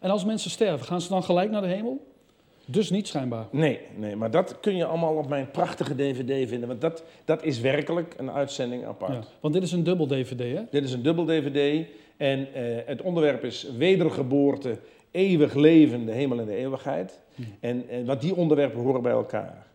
En 0.00 0.10
als 0.10 0.24
mensen 0.24 0.50
sterven, 0.50 0.86
gaan 0.86 1.00
ze 1.00 1.08
dan 1.08 1.22
gelijk 1.22 1.50
naar 1.50 1.62
de 1.62 1.68
hemel? 1.68 2.10
Dus 2.64 2.90
niet 2.90 3.08
schijnbaar. 3.08 3.46
Nee, 3.50 3.80
nee, 3.96 4.16
maar 4.16 4.30
dat 4.30 4.60
kun 4.60 4.76
je 4.76 4.84
allemaal 4.84 5.14
op 5.14 5.28
mijn 5.28 5.50
prachtige 5.50 5.94
DVD 5.94 6.48
vinden. 6.48 6.68
Want 6.68 6.80
dat, 6.80 7.04
dat 7.24 7.44
is 7.44 7.60
werkelijk 7.60 8.14
een 8.16 8.30
uitzending 8.30 8.84
apart. 8.84 9.12
Ja. 9.12 9.24
Want 9.40 9.54
dit 9.54 9.62
is 9.62 9.72
een 9.72 9.84
dubbel 9.84 10.06
DVD, 10.06 10.38
hè? 10.38 10.62
Dit 10.70 10.84
is 10.84 10.92
een 10.92 11.02
dubbel 11.02 11.24
DVD. 11.24 11.86
En 12.16 12.54
eh, 12.54 12.62
het 12.86 13.02
onderwerp 13.02 13.44
is 13.44 13.66
wedergeboorte, 13.76 14.78
eeuwig 15.12 15.54
leven, 15.54 16.04
de 16.04 16.12
hemel 16.12 16.38
en 16.38 16.46
de 16.46 16.56
eeuwigheid. 16.56 17.20
En, 17.60 17.88
en 17.88 18.04
wat 18.04 18.20
die 18.20 18.34
onderwerpen 18.34 18.80
horen 18.80 19.02
bij 19.02 19.12
elkaar. 19.12 19.66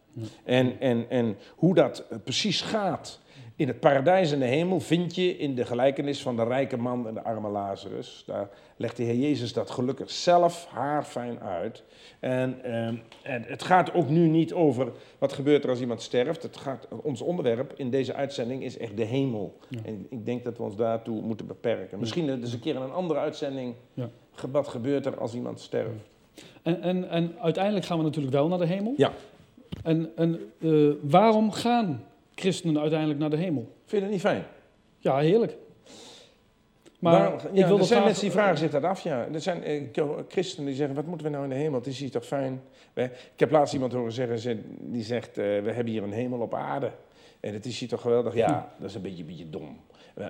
En, 0.44 0.80
en, 0.80 1.06
en 1.10 1.38
hoe 1.56 1.76
dat 1.76 2.06
eh, 2.10 2.18
precies 2.24 2.62
gaat. 2.62 3.20
In 3.56 3.68
het 3.68 3.80
paradijs 3.80 4.32
en 4.32 4.40
de 4.40 4.46
hemel 4.46 4.80
vind 4.80 5.16
je 5.16 5.38
in 5.38 5.56
de 5.56 5.66
gelijkenis 5.66 6.22
van 6.22 6.36
de 6.36 6.44
rijke 6.44 6.78
man 6.78 7.08
en 7.08 7.14
de 7.14 7.24
arme 7.24 7.50
Lazarus. 7.50 8.24
Daar 8.26 8.50
legt 8.76 8.98
de 8.98 9.04
Heer 9.04 9.16
Jezus 9.16 9.54
dat 9.54 9.70
gelukkig 9.70 10.12
zelf 10.12 10.68
haarfijn 10.70 11.40
uit. 11.40 11.84
En, 12.20 12.64
ehm, 12.64 12.96
en 13.24 13.44
het 13.44 13.64
gaat 13.64 13.94
ook 13.94 14.10
nu 14.10 14.28
niet 14.28 14.54
over 14.54 14.92
wat 15.18 15.34
gebeurt 15.34 15.64
er 15.64 15.70
als 15.70 15.80
iemand 15.80 16.02
sterft. 16.02 16.44
Het 16.44 16.58
gaat, 16.58 16.88
ons 17.04 17.22
onderwerp 17.22 17.74
in 17.76 17.90
deze 17.90 18.14
uitzending 18.14 18.64
is 18.64 18.78
echt 18.78 18.98
de 18.98 19.04
hemel. 19.04 19.58
En 19.86 20.08
ik 20.10 20.26
denk 20.26 20.44
dat 20.44 20.58
we 20.58 20.64
ons 20.64 20.76
daartoe 20.76 21.22
moeten 21.22 21.48
beperken. 21.48 22.00
Misschien 22.00 22.40
dus 22.42 22.54
een 22.54 22.60
keer 22.60 22.76
in 22.76 22.82
een 22.82 22.92
andere 22.92 23.20
uitzending. 23.20 23.76
Ja. 23.94 24.10
Wat 24.52 24.68
gebeurt 24.68 25.06
er 25.06 25.20
als 25.20 25.34
iemand 25.34 25.60
sterft? 25.60 25.90
En, 26.62 26.82
en, 26.82 27.10
en 27.10 27.36
uiteindelijk 27.42 27.86
gaan 27.86 27.98
we 27.98 28.04
natuurlijk 28.04 28.34
wel 28.36 28.48
naar 28.48 28.58
de 28.58 28.66
hemel. 28.66 28.94
Ja. 28.98 29.12
En, 29.84 30.12
en 30.16 30.52
eh, 30.62 30.72
waarom 31.02 31.52
gaan 31.52 32.04
christenen 32.36 32.82
uiteindelijk 32.82 33.20
naar 33.20 33.30
de 33.30 33.38
hemel? 33.38 33.62
Vind 33.86 33.92
je 33.92 34.00
dat 34.02 34.10
niet 34.10 34.20
fijn? 34.20 34.44
Ja, 35.00 35.18
heerlijk. 35.18 35.56
Maar 37.00 37.20
Waarom- 37.20 37.40
ik 37.52 37.58
ja, 37.58 37.68
wil 37.68 37.78
er 37.78 37.84
zijn 37.86 38.04
mensen 38.04 38.24
die 38.24 38.32
vragen 38.32 38.58
zich 38.58 38.72
dat 38.72 38.84
af. 38.84 39.02
Ja. 39.02 39.28
Er 39.34 39.42
zijn 39.42 39.64
eh, 39.64 39.82
christenen 40.28 40.66
die 40.68 40.76
zeggen, 40.76 40.96
wat 40.96 41.06
moeten 41.06 41.26
we 41.26 41.32
nou 41.32 41.44
in 41.44 41.50
de 41.50 41.56
hemel? 41.56 41.80
Het 41.80 41.88
is 41.88 42.00
hier 42.00 42.12
toch 42.12 42.26
fijn? 42.26 42.62
Ik 42.94 43.12
heb 43.36 43.52
laatst 43.52 43.74
iemand 43.74 43.94
horen 43.94 44.12
zeggen, 44.12 44.40
ze- 44.40 44.60
die 44.80 45.04
zegt, 45.04 45.30
eh, 45.30 45.36
we 45.36 45.72
hebben 45.72 45.88
hier 45.94 46.04
een 46.04 46.12
hemel 46.12 46.40
op 46.40 46.54
aarde. 46.54 46.92
En 47.40 47.54
het 47.54 47.66
is 47.66 47.80
hier 47.80 47.90
toch 47.90 48.02
geweldig? 48.02 48.36
Ja, 48.36 48.74
dat 48.80 48.90
is 48.90 48.96
een 48.96 49.02
beetje, 49.02 49.24
beetje 49.24 49.50
dom. 49.50 49.78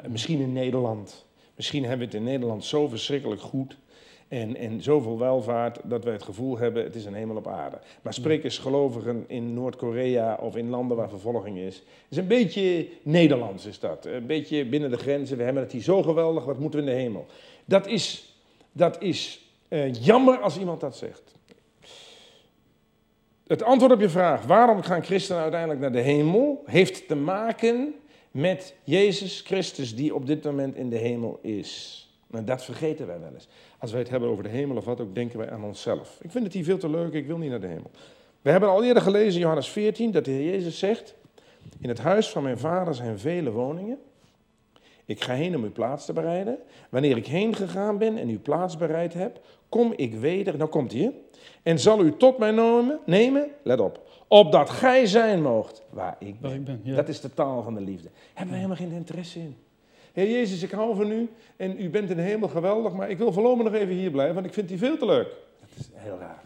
Misschien 0.09 0.39
in 0.39 0.53
Nederland. 0.53 1.25
Misschien 1.55 1.81
hebben 1.81 1.99
we 1.99 2.05
het 2.05 2.13
in 2.13 2.23
Nederland 2.23 2.65
zo 2.65 2.87
verschrikkelijk 2.87 3.41
goed. 3.41 3.77
En, 4.27 4.55
en 4.55 4.84
zoveel 4.84 5.17
welvaart 5.17 5.79
dat 5.84 6.03
we 6.03 6.10
het 6.10 6.24
gevoel 6.24 6.57
hebben, 6.57 6.84
het 6.84 6.96
is 6.96 7.05
een 7.05 7.13
hemel 7.13 7.36
op 7.36 7.48
aarde. 7.48 7.77
Maar 8.01 8.13
spreek 8.13 8.43
eens 8.43 8.57
gelovigen 8.57 9.24
in 9.27 9.53
Noord-Korea 9.53 10.38
of 10.41 10.55
in 10.55 10.69
landen 10.69 10.98
waar 10.98 11.10
vervolging 11.10 11.57
is. 11.57 11.75
Het 11.75 11.86
is 12.10 12.17
een 12.17 12.27
beetje 12.27 12.88
Nederlands 13.03 13.65
is 13.65 13.79
dat. 13.79 14.05
Een 14.05 14.25
beetje 14.25 14.65
binnen 14.65 14.89
de 14.89 14.98
grenzen. 14.98 15.38
We 15.38 15.43
hebben 15.43 15.63
het 15.63 15.72
hier 15.72 15.81
zo 15.81 16.03
geweldig, 16.03 16.46
wat 16.46 16.60
moeten 16.60 16.79
we 16.79 16.86
in 16.86 16.91
de 16.91 17.01
hemel? 17.01 17.25
Dat 17.65 17.88
is, 17.88 18.36
dat 18.72 19.01
is 19.01 19.41
eh, 19.67 19.93
jammer 19.93 20.39
als 20.39 20.60
iemand 20.60 20.79
dat 20.79 20.98
zegt. 20.98 21.36
Het 23.48 23.63
antwoord 23.63 23.91
op 23.91 24.00
je 24.00 24.10
vraag, 24.10 24.46
waarom 24.46 24.81
gaan 24.81 25.03
christenen 25.03 25.41
uiteindelijk 25.41 25.79
naar 25.79 25.91
de 25.91 26.00
hemel, 26.00 26.63
heeft 26.65 27.07
te 27.07 27.15
maken 27.15 27.93
met 28.31 28.75
Jezus 28.84 29.41
Christus 29.41 29.96
die 29.96 30.15
op 30.15 30.25
dit 30.25 30.43
moment 30.43 30.75
in 30.75 30.89
de 30.89 30.98
hemel 30.98 31.39
is. 31.41 32.01
En 32.31 32.46
dat 32.46 32.63
vergeten 32.63 33.07
wij 33.07 33.19
wel 33.19 33.34
eens. 33.34 33.48
Als 33.77 33.91
wij 33.91 34.00
het 34.00 34.10
hebben 34.10 34.29
over 34.29 34.43
de 34.43 34.50
hemel 34.50 34.77
of 34.77 34.86
wat 34.86 35.01
ook, 35.01 35.15
denken 35.15 35.39
wij 35.39 35.51
aan 35.51 35.63
onszelf. 35.63 36.17
Ik 36.22 36.31
vind 36.31 36.43
het 36.43 36.53
hier 36.53 36.63
veel 36.63 36.77
te 36.77 36.89
leuk, 36.89 37.13
ik 37.13 37.27
wil 37.27 37.38
niet 37.38 37.50
naar 37.50 37.60
de 37.60 37.67
hemel. 37.67 37.91
We 38.41 38.50
hebben 38.51 38.69
al 38.69 38.84
eerder 38.84 39.03
gelezen 39.03 39.34
in 39.34 39.39
Johannes 39.39 39.69
14 39.69 40.12
dat 40.12 40.25
de 40.25 40.31
Heer 40.31 40.51
Jezus 40.51 40.79
zegt, 40.79 41.15
in 41.79 41.89
het 41.89 42.00
huis 42.00 42.29
van 42.29 42.43
mijn 42.43 42.57
vader 42.57 42.96
zijn 42.96 43.19
vele 43.19 43.51
woningen. 43.51 44.00
Ik 45.05 45.24
ga 45.24 45.34
heen 45.34 45.55
om 45.55 45.63
uw 45.63 45.72
plaats 45.72 46.05
te 46.05 46.13
bereiden. 46.13 46.57
Wanneer 46.89 47.17
ik 47.17 47.27
heen 47.27 47.55
gegaan 47.55 47.98
ben 47.98 48.17
en 48.17 48.29
uw 48.29 48.41
plaats 48.41 48.77
bereid 48.77 49.13
heb, 49.13 49.39
kom 49.69 49.93
ik 49.96 50.15
weder, 50.15 50.57
nou 50.57 50.69
komt 50.69 50.91
hij, 50.91 51.13
en 51.63 51.79
zal 51.79 52.03
u 52.03 52.17
tot 52.17 52.38
mij 52.38 52.51
nemen, 52.51 53.00
nemen, 53.05 53.48
let 53.63 53.79
op, 53.79 54.10
opdat 54.27 54.69
gij 54.69 55.05
zijn 55.05 55.41
moogt 55.41 55.84
waar 55.89 56.15
ik 56.19 56.39
ben. 56.39 56.50
Waar 56.50 56.60
ik 56.60 56.65
ben, 56.65 56.81
ja. 56.84 56.96
Dat 56.96 57.07
is 57.07 57.22
de 57.22 57.34
taal 57.34 57.63
van 57.63 57.74
de 57.74 57.81
liefde. 57.81 58.10
Hebben 58.34 58.53
we 58.53 58.62
helemaal 58.62 58.77
geen 58.77 58.91
interesse 58.91 59.39
in. 59.39 59.55
Heer 60.17 60.31
Jezus, 60.31 60.63
ik 60.63 60.71
hou 60.71 60.95
van 60.95 61.12
u 61.12 61.29
en 61.55 61.81
u 61.81 61.89
bent 61.89 62.09
in 62.09 62.15
de 62.15 62.21
hemel 62.21 62.50
geweldig, 62.50 62.93
maar 62.93 63.09
ik 63.09 63.17
wil 63.17 63.33
voorlopig 63.33 63.63
nog 63.63 63.74
even 63.74 63.95
hier 63.95 64.12
blijven, 64.12 64.36
want 64.36 64.45
ik 64.45 64.53
vind 64.53 64.67
die 64.67 64.77
veel 64.77 64.97
te 64.97 65.05
leuk. 65.05 65.27
Dat 65.59 65.69
is 65.79 65.89
heel 65.93 66.17
raar. 66.19 66.43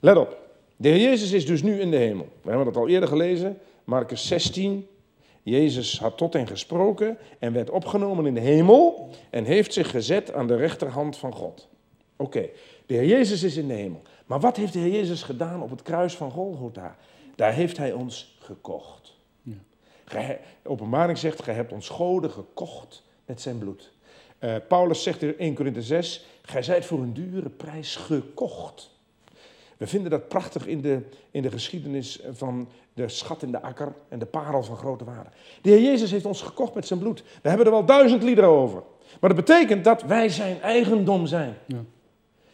Let 0.00 0.16
op. 0.16 0.38
De 0.76 0.88
Heer 0.88 1.00
Jezus 1.00 1.32
is 1.32 1.46
dus 1.46 1.62
nu 1.62 1.80
in 1.80 1.90
de 1.90 1.96
hemel. 1.96 2.28
We 2.42 2.48
hebben 2.48 2.66
dat 2.66 2.76
al 2.76 2.88
eerder 2.88 3.08
gelezen, 3.08 3.58
Marcus 3.84 4.26
16. 4.26 4.86
Jezus 5.42 5.98
had 5.98 6.16
tot 6.16 6.32
hen 6.32 6.46
gesproken 6.46 7.18
en 7.38 7.52
werd 7.52 7.70
opgenomen 7.70 8.26
in 8.26 8.34
de 8.34 8.40
hemel 8.40 9.10
en 9.30 9.44
heeft 9.44 9.72
zich 9.72 9.90
gezet 9.90 10.32
aan 10.32 10.46
de 10.46 10.56
rechterhand 10.56 11.16
van 11.16 11.32
God. 11.32 11.68
Oké, 12.16 12.48
de 12.86 12.94
Heer 12.94 13.06
Jezus 13.06 13.42
is 13.42 13.56
in 13.56 13.68
de 13.68 13.74
hemel. 13.74 14.02
Maar 14.26 14.40
wat 14.40 14.56
heeft 14.56 14.72
de 14.72 14.78
Heer 14.78 14.92
Jezus 14.92 15.22
gedaan 15.22 15.62
op 15.62 15.70
het 15.70 15.82
kruis 15.82 16.14
van 16.14 16.30
Golgotha? 16.30 16.96
Daar 17.34 17.52
heeft 17.52 17.76
Hij 17.76 17.92
ons 17.92 18.36
gekocht. 18.38 19.13
Ja. 20.08 20.36
Openbaring 20.62 21.18
zegt, 21.18 21.42
gij 21.42 21.54
hebt 21.54 21.72
ons 21.72 21.88
goden 21.88 22.30
gekocht 22.30 23.02
met 23.24 23.40
zijn 23.40 23.58
bloed. 23.58 23.92
Eh, 24.38 24.54
Paulus 24.68 25.02
zegt 25.02 25.22
in 25.22 25.38
1 25.38 25.54
Korinthe 25.54 25.82
6, 25.82 26.24
gij 26.42 26.62
zijt 26.62 26.84
voor 26.84 26.98
een 26.98 27.14
dure 27.14 27.48
prijs 27.48 27.96
gekocht. 27.96 28.90
We 29.76 29.86
vinden 29.86 30.10
dat 30.10 30.28
prachtig 30.28 30.66
in 30.66 30.80
de, 30.80 31.00
in 31.30 31.42
de 31.42 31.50
geschiedenis 31.50 32.20
van 32.32 32.68
de 32.94 33.08
schat 33.08 33.42
in 33.42 33.50
de 33.50 33.62
akker 33.62 33.92
en 34.08 34.18
de 34.18 34.26
parel 34.26 34.62
van 34.62 34.76
grote 34.76 35.04
waarde. 35.04 35.30
De 35.62 35.70
Heer 35.70 35.82
Jezus 35.82 36.10
heeft 36.10 36.26
ons 36.26 36.42
gekocht 36.42 36.74
met 36.74 36.86
zijn 36.86 36.98
bloed. 36.98 37.22
We 37.42 37.48
hebben 37.48 37.66
er 37.66 37.72
wel 37.72 37.84
duizend 37.84 38.22
liederen 38.22 38.50
over. 38.50 38.82
Maar 39.20 39.34
dat 39.34 39.44
betekent 39.44 39.84
dat 39.84 40.02
wij 40.02 40.28
zijn 40.28 40.60
eigendom 40.60 41.26
zijn. 41.26 41.56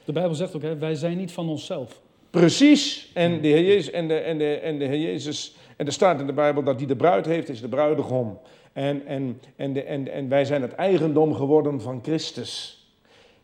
De 0.04 0.12
Bijbel 0.12 0.34
zegt 0.34 0.56
ook, 0.56 0.62
hè, 0.62 0.76
wij 0.76 0.94
zijn 0.94 1.16
niet 1.16 1.32
van 1.32 1.48
onszelf. 1.48 2.00
Precies. 2.30 3.10
En 3.14 3.40
de 3.40 3.48
Heer 3.48 3.64
Jezus, 3.64 3.90
en 3.90 4.08
de, 4.08 4.14
en 4.14 4.38
de, 4.38 4.54
en 4.54 4.78
de 4.78 4.84
Heer 4.84 5.00
Jezus, 5.00 5.56
en 5.80 5.86
er 5.86 5.92
staat 5.92 6.20
in 6.20 6.26
de 6.26 6.32
Bijbel 6.32 6.62
dat 6.62 6.78
die 6.78 6.86
de 6.86 6.96
bruid 6.96 7.26
heeft, 7.26 7.48
is 7.48 7.60
de 7.60 7.68
bruidegom. 7.68 8.38
En, 8.72 9.06
en, 9.06 9.40
en, 9.56 9.72
de, 9.72 9.82
en, 9.82 10.08
en 10.12 10.28
wij 10.28 10.44
zijn 10.44 10.62
het 10.62 10.72
eigendom 10.72 11.34
geworden 11.34 11.80
van 11.80 12.00
Christus. 12.02 12.84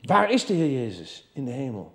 Waar 0.02 0.30
is 0.30 0.46
de 0.46 0.54
Heer 0.54 0.82
Jezus? 0.82 1.28
In 1.32 1.44
de 1.44 1.50
hemel. 1.50 1.92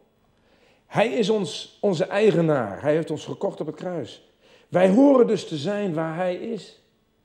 Hij 0.88 1.07
is 1.07 1.29
ons, 1.29 1.77
onze 1.81 2.05
eigenaar. 2.05 2.81
Hij 2.81 2.93
heeft 2.93 3.12
ons 3.12 3.25
gekocht 3.25 3.62
op 3.62 3.67
het 3.67 3.75
kruis. 3.75 4.29
Wij 4.67 4.89
horen 4.89 5.27
dus 5.27 5.48
te 5.48 5.57
zijn 5.57 5.93
waar 5.93 6.15
Hij 6.15 6.36
is. 6.36 6.81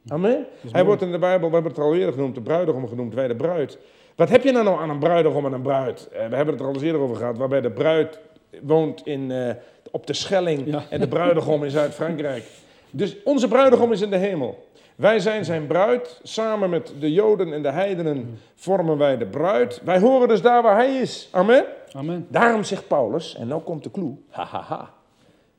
Amen. 0.08 0.46
Hij 0.70 0.85
wordt 0.85 1.02
in 1.02 1.12
de 1.12 1.18
Bijbel, 1.18 1.49
we 1.49 1.54
hebben 1.54 1.73
het 1.73 1.80
al 1.80 1.94
eerder 1.94 2.12
genoemd, 2.12 2.35
de 2.35 2.40
bruidegom 2.40 2.88
genoemd, 2.88 3.14
wij 3.14 3.28
de 3.28 3.37
bruid. 3.37 3.78
Wat 4.14 4.28
heb 4.28 4.44
je 4.44 4.52
nou 4.52 4.64
nou 4.64 4.80
aan 4.80 4.90
een 4.90 4.99
bruidegom 4.99 5.46
en 5.46 5.52
een 5.52 5.62
bruid? 5.62 6.08
Eh, 6.08 6.28
we 6.28 6.37
hebben 6.37 6.54
het 6.54 6.61
er 6.61 6.66
al 6.68 6.75
eens 6.75 6.82
eerder 6.82 7.00
over 7.00 7.16
gehad, 7.16 7.38
waarbij 7.38 7.61
de 7.61 7.70
bruid 7.70 8.18
woont 8.62 9.06
in, 9.06 9.30
eh, 9.30 9.54
op 9.90 10.06
de 10.06 10.14
Schelling 10.14 10.66
Ja. 10.66 10.85
en 10.90 11.00
de 11.00 11.08
bruidegom 11.08 11.64
in 11.64 11.70
Zuid-Frankrijk. 11.70 12.44
Dus 12.90 13.16
onze 13.23 13.49
bruidegom 13.49 13.93
is 13.93 14.00
in 14.00 14.11
de 14.11 14.16
hemel. 14.16 14.64
Wij 14.97 15.19
zijn 15.19 15.45
zijn 15.45 15.66
bruid, 15.66 16.21
samen 16.23 16.71
met 16.71 16.93
de 17.00 17.12
Joden 17.12 17.52
en 17.52 17.62
de 17.62 17.71
heidenen 17.71 18.38
vormen 18.55 18.99
wij 18.99 19.16
de 19.16 19.26
bruid. 19.26 19.81
Wij 19.85 19.99
horen 19.99 20.28
dus 20.28 20.43
daar 20.43 20.62
waar 20.62 20.76
hij 20.76 20.97
is. 20.97 21.28
Amen. 21.31 21.64
Amen. 21.93 22.26
Daarom 22.31 22.64
zegt 22.64 22.88
Paulus, 22.88 23.35
en 23.35 23.47
nou 23.47 23.62
komt 23.62 23.85
de 23.85 23.90
clue, 23.90 24.14
hahaha, 24.28 24.95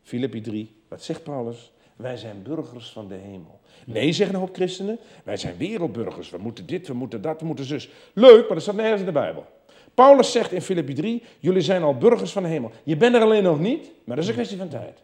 Filippi 0.03 0.41
3, 0.41 0.75
wat 0.88 1.03
zegt 1.03 1.24
Paulus? 1.24 1.72
Wij 1.96 2.17
zijn 2.17 2.43
burgers 2.43 2.89
van 2.89 3.07
de 3.07 3.15
hemel. 3.15 3.60
Nee, 3.86 4.12
zeggen 4.12 4.36
een 4.36 4.41
hoop 4.41 4.55
christenen, 4.55 4.98
wij 5.24 5.38
zijn 5.38 5.57
wereldburgers, 5.57 6.29
we 6.29 6.38
moeten 6.38 6.65
dit, 6.65 6.88
we 6.88 6.93
moeten 6.93 7.22
dat, 7.22 7.39
we 7.39 7.46
moeten 7.46 7.65
zus. 7.65 7.89
Leuk, 8.13 8.39
maar 8.39 8.53
dat 8.53 8.62
staat 8.62 8.75
nergens 8.75 9.00
in 9.00 9.05
de 9.05 9.12
Bijbel. 9.12 9.46
Paulus 9.93 10.31
zegt 10.31 10.51
in 10.51 10.62
Filippi 10.62 10.93
3, 10.93 11.24
jullie 11.39 11.62
zijn 11.62 11.84
al 11.84 11.98
burgers 11.98 12.31
van 12.31 12.43
de 12.43 12.50
hemel. 12.50 12.72
Je 12.84 12.98
bent 12.98 13.15
er 13.15 13.22
alleen 13.22 13.43
nog 13.43 13.60
niet, 13.60 13.91
maar 14.03 14.15
dat 14.15 14.24
is 14.24 14.29
een 14.29 14.36
kwestie 14.36 14.57
van 14.57 14.67
tijd. 14.67 15.00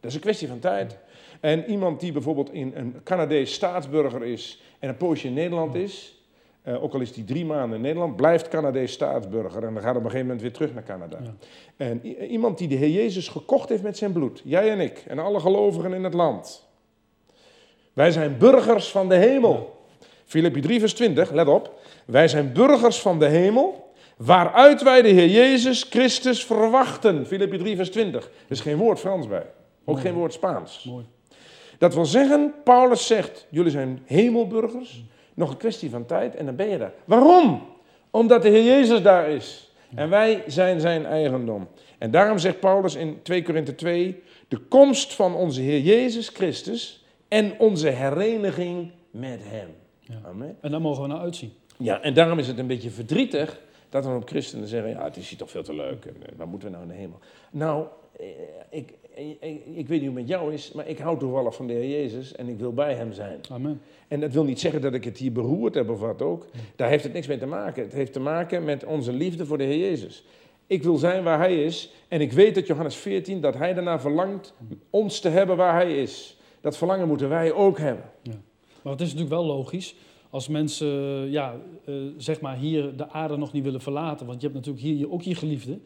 Dat 0.00 0.10
is 0.10 0.14
een 0.14 0.20
kwestie 0.20 0.48
van 0.48 0.58
tijd. 0.58 0.98
En 1.42 1.70
iemand 1.70 2.00
die 2.00 2.12
bijvoorbeeld 2.12 2.52
in 2.52 2.72
een 2.74 2.94
Canadees 3.04 3.52
staatsburger 3.54 4.24
is 4.24 4.62
en 4.78 4.88
een 4.88 4.96
poosje 4.96 5.26
in 5.26 5.34
Nederland 5.34 5.74
is, 5.74 6.20
eh, 6.62 6.82
ook 6.82 6.94
al 6.94 7.00
is 7.00 7.12
die 7.12 7.24
drie 7.24 7.44
maanden 7.44 7.76
in 7.76 7.82
Nederland, 7.82 8.16
blijft 8.16 8.48
Canadees 8.48 8.92
staatsburger 8.92 9.64
en 9.64 9.74
dan 9.74 9.82
gaat 9.82 9.96
op 9.96 10.04
een 10.04 10.10
gegeven 10.10 10.26
moment 10.26 10.40
weer 10.42 10.52
terug 10.52 10.74
naar 10.74 10.82
Canada. 10.82 11.18
Ja. 11.22 11.34
En 11.76 12.00
i- 12.04 12.16
iemand 12.16 12.58
die 12.58 12.68
de 12.68 12.74
Heer 12.74 12.88
Jezus 12.90 13.28
gekocht 13.28 13.68
heeft 13.68 13.82
met 13.82 13.96
zijn 13.96 14.12
bloed, 14.12 14.40
jij 14.44 14.70
en 14.70 14.80
ik 14.80 15.04
en 15.08 15.18
alle 15.18 15.40
gelovigen 15.40 15.92
in 15.92 16.04
het 16.04 16.14
land. 16.14 16.68
Wij 17.92 18.10
zijn 18.10 18.38
burgers 18.38 18.90
van 18.90 19.08
de 19.08 19.14
hemel. 19.16 19.80
Filippi 20.24 20.60
3 20.60 20.80
vers 20.80 20.94
20, 20.94 21.30
let 21.30 21.48
op. 21.48 21.80
Wij 22.06 22.28
zijn 22.28 22.52
burgers 22.52 23.00
van 23.00 23.18
de 23.18 23.26
hemel, 23.26 23.92
waaruit 24.16 24.82
wij 24.82 25.02
de 25.02 25.08
Heer 25.08 25.28
Jezus 25.28 25.82
Christus 25.90 26.44
verwachten. 26.44 27.26
Filippi 27.26 27.58
3 27.58 27.76
vers 27.76 27.90
20. 27.90 28.24
Er 28.24 28.30
is 28.48 28.60
geen 28.60 28.76
woord 28.76 28.98
Frans 29.00 29.28
bij, 29.28 29.46
ook 29.84 30.00
geen 30.00 30.14
woord 30.14 30.32
Spaans. 30.32 30.84
Mooi. 30.84 31.04
Dat 31.82 31.94
wil 31.94 32.06
zeggen, 32.06 32.54
Paulus 32.64 33.06
zegt, 33.06 33.46
jullie 33.50 33.70
zijn 33.70 34.02
hemelburgers, 34.04 35.04
nog 35.34 35.50
een 35.50 35.56
kwestie 35.56 35.90
van 35.90 36.06
tijd 36.06 36.36
en 36.36 36.46
dan 36.46 36.56
ben 36.56 36.68
je 36.68 36.78
daar. 36.78 36.92
Waarom? 37.04 37.62
Omdat 38.10 38.42
de 38.42 38.48
Heer 38.48 38.64
Jezus 38.64 39.02
daar 39.02 39.28
is. 39.28 39.72
En 39.94 40.10
wij 40.10 40.42
zijn 40.46 40.80
zijn 40.80 41.06
eigendom. 41.06 41.68
En 41.98 42.10
daarom 42.10 42.38
zegt 42.38 42.60
Paulus 42.60 42.94
in 42.94 43.22
2 43.22 43.42
Korinthe 43.42 43.74
2, 43.74 44.22
de 44.48 44.56
komst 44.58 45.14
van 45.14 45.34
onze 45.34 45.60
Heer 45.60 45.80
Jezus 45.80 46.28
Christus 46.28 47.04
en 47.28 47.58
onze 47.58 47.88
hereniging 47.88 48.90
met 49.10 49.40
Hem. 49.42 49.68
Ja. 50.00 50.20
Amen. 50.24 50.56
En 50.60 50.70
daar 50.70 50.80
mogen 50.80 51.02
we 51.02 51.08
naar 51.08 51.20
uitzien. 51.20 51.52
Ja, 51.78 52.00
en 52.00 52.14
daarom 52.14 52.38
is 52.38 52.46
het 52.46 52.58
een 52.58 52.66
beetje 52.66 52.90
verdrietig 52.90 53.60
dat 53.88 54.02
dan 54.02 54.16
op 54.16 54.28
christenen 54.28 54.68
zeggen, 54.68 54.90
ja, 54.90 55.04
het 55.04 55.16
is 55.16 55.28
hier 55.28 55.38
toch 55.38 55.50
veel 55.50 55.62
te 55.62 55.74
leuk, 55.74 56.04
en, 56.04 56.16
eh, 56.26 56.32
waar 56.36 56.48
moeten 56.48 56.68
we 56.68 56.74
nou 56.74 56.88
in 56.88 56.94
de 56.94 57.00
hemel? 57.00 57.18
Nou, 57.50 57.86
eh, 58.18 58.26
ik, 58.70 58.94
ik, 59.14 59.36
ik, 59.40 59.62
ik 59.74 59.88
weet 59.88 60.00
niet 60.00 60.08
hoe 60.08 60.18
het 60.18 60.28
met 60.28 60.28
jou 60.28 60.52
is, 60.52 60.72
maar 60.72 60.88
ik 60.88 60.98
hou 60.98 61.18
toevallig 61.18 61.54
van 61.54 61.66
de 61.66 61.72
Heer 61.72 62.00
Jezus 62.00 62.34
en 62.34 62.48
ik 62.48 62.58
wil 62.58 62.72
bij 62.72 62.94
Hem 62.94 63.12
zijn. 63.12 63.40
Amen. 63.50 63.80
En 64.08 64.20
dat 64.20 64.32
wil 64.32 64.44
niet 64.44 64.60
zeggen 64.60 64.80
dat 64.80 64.94
ik 64.94 65.04
het 65.04 65.18
hier 65.18 65.32
beroerd 65.32 65.74
heb 65.74 65.90
of 65.90 66.00
wat 66.00 66.22
ook. 66.22 66.46
Daar 66.76 66.88
heeft 66.88 67.04
het 67.04 67.12
niks 67.12 67.26
mee 67.26 67.38
te 67.38 67.46
maken. 67.46 67.82
Het 67.82 67.92
heeft 67.92 68.12
te 68.12 68.20
maken 68.20 68.64
met 68.64 68.84
onze 68.84 69.12
liefde 69.12 69.46
voor 69.46 69.58
de 69.58 69.64
Heer 69.64 69.78
Jezus. 69.78 70.24
Ik 70.66 70.82
wil 70.82 70.96
zijn 70.96 71.24
waar 71.24 71.38
Hij 71.38 71.64
is. 71.64 71.92
En 72.08 72.20
ik 72.20 72.32
weet 72.32 72.54
dat 72.54 72.66
Johannes 72.66 72.96
14, 72.96 73.40
dat 73.40 73.54
Hij 73.54 73.74
daarna 73.74 74.00
verlangt 74.00 74.54
ons 74.90 75.20
te 75.20 75.28
hebben 75.28 75.56
waar 75.56 75.74
Hij 75.74 76.02
is. 76.02 76.36
Dat 76.60 76.76
verlangen 76.76 77.08
moeten 77.08 77.28
wij 77.28 77.52
ook 77.52 77.78
hebben. 77.78 78.04
Ja. 78.22 78.40
Maar 78.82 78.92
het 78.92 79.00
is 79.00 79.12
natuurlijk 79.12 79.34
wel 79.40 79.44
logisch 79.44 79.94
als 80.30 80.48
mensen 80.48 80.88
ja, 81.30 81.56
eh, 81.84 81.94
zeg 82.16 82.40
maar 82.40 82.56
hier 82.56 82.96
de 82.96 83.08
aarde 83.08 83.36
nog 83.36 83.52
niet 83.52 83.64
willen 83.64 83.80
verlaten. 83.80 84.26
Want 84.26 84.40
je 84.40 84.48
hebt 84.48 84.58
natuurlijk 84.66 84.84
hier 84.84 85.12
ook 85.12 85.22
je 85.22 85.34
geliefde. 85.34 85.78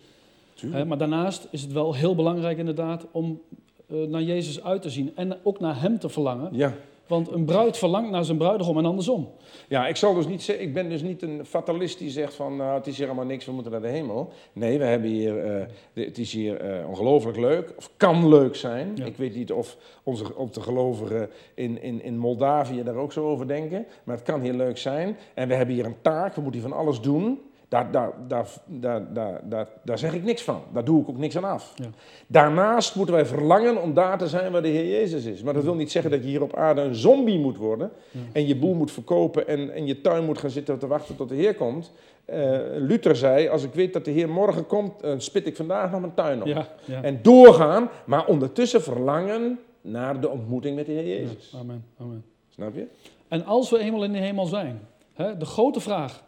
Maar 0.86 0.98
daarnaast 0.98 1.48
is 1.50 1.62
het 1.62 1.72
wel 1.72 1.94
heel 1.94 2.14
belangrijk 2.14 2.58
inderdaad 2.58 3.06
om 3.10 3.40
eh, 3.86 3.96
naar 4.02 4.22
Jezus 4.22 4.62
uit 4.62 4.82
te 4.82 4.90
zien. 4.90 5.12
En 5.14 5.36
ook 5.42 5.60
naar 5.60 5.80
hem 5.80 5.98
te 5.98 6.08
verlangen. 6.08 6.48
Ja. 6.52 6.72
Want 7.06 7.32
een 7.32 7.44
bruid 7.44 7.76
verlangt 7.76 8.10
naar 8.10 8.24
zijn 8.24 8.38
bruidegom 8.38 8.78
en 8.78 8.84
andersom. 8.84 9.28
Ja, 9.68 9.86
ik 9.86 9.96
zal 9.96 10.14
dus 10.14 10.26
niet 10.26 10.42
zeggen, 10.42 10.64
ik 10.64 10.74
ben 10.74 10.88
dus 10.88 11.02
niet 11.02 11.22
een 11.22 11.44
fatalist 11.44 11.98
die 11.98 12.10
zegt 12.10 12.34
van 12.34 12.56
nou, 12.56 12.74
het 12.74 12.86
is 12.86 12.96
hier 12.96 13.06
allemaal 13.06 13.24
niks, 13.24 13.44
we 13.44 13.52
moeten 13.52 13.72
naar 13.72 13.80
de 13.80 13.88
hemel. 13.88 14.32
Nee, 14.52 14.78
we 14.78 14.84
hebben 14.84 15.10
hier, 15.10 15.38
eh, 15.38 15.66
het 15.92 16.18
is 16.18 16.32
hier 16.32 16.56
eh, 16.56 16.88
ongelooflijk 16.88 17.36
leuk, 17.36 17.72
of 17.76 17.90
kan 17.96 18.28
leuk 18.28 18.56
zijn. 18.56 18.92
Ja. 18.94 19.04
Ik 19.04 19.16
weet 19.16 19.34
niet 19.34 19.52
of, 19.52 19.76
onze, 20.02 20.36
of 20.36 20.50
de 20.50 20.60
gelovigen 20.60 21.30
in, 21.54 21.82
in, 21.82 22.02
in 22.02 22.18
Moldavië 22.18 22.82
daar 22.82 22.96
ook 22.96 23.12
zo 23.12 23.26
over 23.26 23.48
denken, 23.48 23.86
maar 24.04 24.16
het 24.16 24.24
kan 24.24 24.40
hier 24.40 24.54
leuk 24.54 24.78
zijn. 24.78 25.16
En 25.34 25.48
we 25.48 25.54
hebben 25.54 25.74
hier 25.74 25.84
een 25.84 26.00
taak, 26.02 26.34
we 26.34 26.40
moeten 26.40 26.60
hier 26.60 26.70
van 26.70 26.78
alles 26.78 27.00
doen. 27.00 27.40
Daar, 27.68 27.90
daar, 27.90 28.12
daar, 28.28 28.46
daar, 28.66 29.14
daar, 29.14 29.40
daar, 29.44 29.68
daar 29.82 29.98
zeg 29.98 30.14
ik 30.14 30.24
niks 30.24 30.42
van. 30.42 30.62
Daar 30.72 30.84
doe 30.84 31.02
ik 31.02 31.08
ook 31.08 31.18
niks 31.18 31.36
aan 31.36 31.44
af. 31.44 31.72
Ja. 31.74 31.86
Daarnaast 32.26 32.94
moeten 32.94 33.14
wij 33.14 33.26
verlangen 33.26 33.82
om 33.82 33.94
daar 33.94 34.18
te 34.18 34.28
zijn 34.28 34.52
waar 34.52 34.62
de 34.62 34.68
Heer 34.68 34.86
Jezus 34.86 35.24
is. 35.24 35.42
Maar 35.42 35.54
dat 35.54 35.64
wil 35.64 35.74
niet 35.74 35.90
zeggen 35.90 36.10
dat 36.10 36.22
je 36.22 36.28
hier 36.28 36.42
op 36.42 36.56
aarde 36.56 36.80
een 36.80 36.94
zombie 36.94 37.38
moet 37.38 37.56
worden. 37.56 37.90
En 38.32 38.46
je 38.46 38.56
boel 38.56 38.74
moet 38.74 38.90
verkopen 38.90 39.48
en 39.48 39.74
in 39.74 39.86
je 39.86 40.00
tuin 40.00 40.24
moet 40.24 40.38
gaan 40.38 40.50
zitten 40.50 40.78
te 40.78 40.86
wachten 40.86 41.16
tot 41.16 41.28
de 41.28 41.34
Heer 41.34 41.54
komt. 41.54 41.92
Eh, 42.24 42.58
Luther 42.74 43.16
zei, 43.16 43.48
als 43.48 43.62
ik 43.62 43.74
weet 43.74 43.92
dat 43.92 44.04
de 44.04 44.10
Heer 44.10 44.28
morgen 44.28 44.66
komt, 44.66 45.00
dan 45.00 45.20
spit 45.20 45.46
ik 45.46 45.56
vandaag 45.56 45.90
nog 45.90 46.00
mijn 46.00 46.14
tuin 46.14 46.40
op. 46.40 46.46
Ja. 46.84 47.02
En 47.02 47.22
doorgaan, 47.22 47.88
maar 48.04 48.26
ondertussen 48.26 48.82
verlangen 48.82 49.58
naar 49.80 50.20
de 50.20 50.28
ontmoeting 50.28 50.76
met 50.76 50.86
de 50.86 50.92
Heer 50.92 51.06
Jezus. 51.06 51.54
Amen, 51.60 51.84
amen. 52.00 52.24
Snap 52.48 52.74
je? 52.74 52.86
En 53.28 53.44
als 53.44 53.70
we 53.70 53.78
eenmaal 53.78 54.04
in 54.04 54.12
de 54.12 54.18
hemel 54.18 54.46
zijn, 54.46 54.80
hè, 55.12 55.36
de 55.36 55.44
grote 55.44 55.80
vraag, 55.80 56.24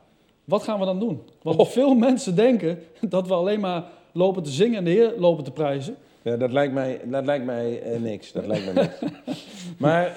wat 0.48 0.62
gaan 0.62 0.78
we 0.78 0.84
dan 0.84 0.98
doen? 0.98 1.22
Want 1.42 1.58
Oh. 1.60 1.66
veel 1.66 1.94
mensen 1.94 2.34
denken 2.36 2.78
dat 3.08 3.26
we 3.28 3.34
alleen 3.34 3.60
maar 3.60 3.84
lopen 4.12 4.42
te 4.42 4.50
zingen 4.50 4.78
en 4.78 4.84
de 4.84 4.90
Heer 4.90 5.14
lopen 5.16 5.44
te 5.44 5.50
prijzen. 5.50 5.96
Ja, 6.22 6.36
dat 6.36 6.52
lijkt 6.52 6.72
mij, 6.74 7.00
dat 7.04 7.24
lijkt 7.24 7.44
mij 7.44 7.82
eh, 7.82 8.00
niks. 8.00 8.32
Dat 8.32 8.46
lijkt 8.46 8.64
mij 8.64 8.74
niks. 8.82 9.12
maar 9.78 10.06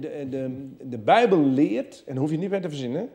de, 0.00 0.26
de, 0.30 0.68
de 0.82 0.98
Bijbel 0.98 1.44
leert, 1.44 2.02
en 2.06 2.16
hoef 2.16 2.30
je 2.30 2.38
niet 2.38 2.50
bij 2.50 2.60
te 2.60 2.68
verzinnen, 2.68 3.08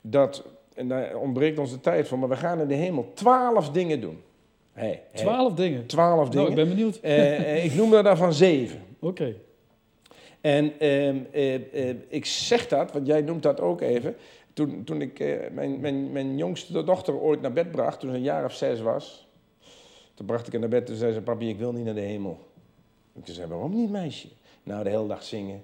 dat, 0.00 0.44
en 0.74 0.88
daar 0.88 1.16
ontbreekt 1.16 1.58
ons 1.58 1.70
de 1.70 1.80
tijd 1.80 2.08
voor, 2.08 2.18
maar 2.18 2.28
we 2.28 2.36
gaan 2.36 2.60
in 2.60 2.68
de 2.68 2.74
hemel 2.74 3.10
twaalf 3.14 3.70
dingen 3.70 4.00
doen. 4.00 4.20
Hey, 4.72 4.86
hey, 4.86 5.02
Twaalf 5.12 5.54
dingen. 5.54 5.86
twaalf 5.86 6.18
Nou, 6.18 6.30
dingen. 6.30 6.48
ik 6.48 6.54
ben 6.54 6.68
benieuwd. 6.68 6.98
Eh, 7.02 7.54
eh, 7.56 7.64
ik 7.64 7.74
noem 7.74 7.94
er 7.94 8.02
daarvan 8.02 8.32
zeven. 8.32 8.80
Oké. 9.00 9.34
En 10.40 10.72
ehm, 10.78 11.16
eh, 11.32 11.54
eh, 11.54 11.96
ik 12.08 12.24
zeg 12.26 12.68
dat, 12.68 12.92
want 12.92 13.06
jij 13.06 13.20
noemt 13.20 13.42
dat 13.42 13.60
ook 13.60 13.80
even. 13.80 14.16
Toen, 14.56 14.84
toen 14.84 15.00
ik 15.00 15.20
eh, 15.20 15.50
mijn, 15.52 15.80
mijn, 15.80 16.12
mijn 16.12 16.36
jongste 16.36 16.84
dochter 16.84 17.20
ooit 17.20 17.40
naar 17.40 17.52
bed 17.52 17.70
bracht, 17.70 18.00
toen 18.00 18.10
ze 18.10 18.16
een 18.16 18.22
jaar 18.22 18.44
of 18.44 18.54
zes 18.54 18.80
was. 18.80 19.28
Toen 20.14 20.26
bracht 20.26 20.46
ik 20.46 20.52
haar 20.52 20.60
naar 20.60 20.70
bed 20.70 20.90
en 20.90 20.96
zei 20.96 21.12
ze, 21.12 21.20
papi, 21.20 21.48
ik 21.48 21.58
wil 21.58 21.72
niet 21.72 21.84
naar 21.84 21.94
de 21.94 22.00
hemel. 22.00 22.38
Ik 23.14 23.22
zei, 23.24 23.46
waarom 23.46 23.74
niet, 23.74 23.90
meisje? 23.90 24.28
Nou, 24.62 24.84
de 24.84 24.90
hele 24.90 25.06
dag 25.06 25.22
zingen. 25.22 25.62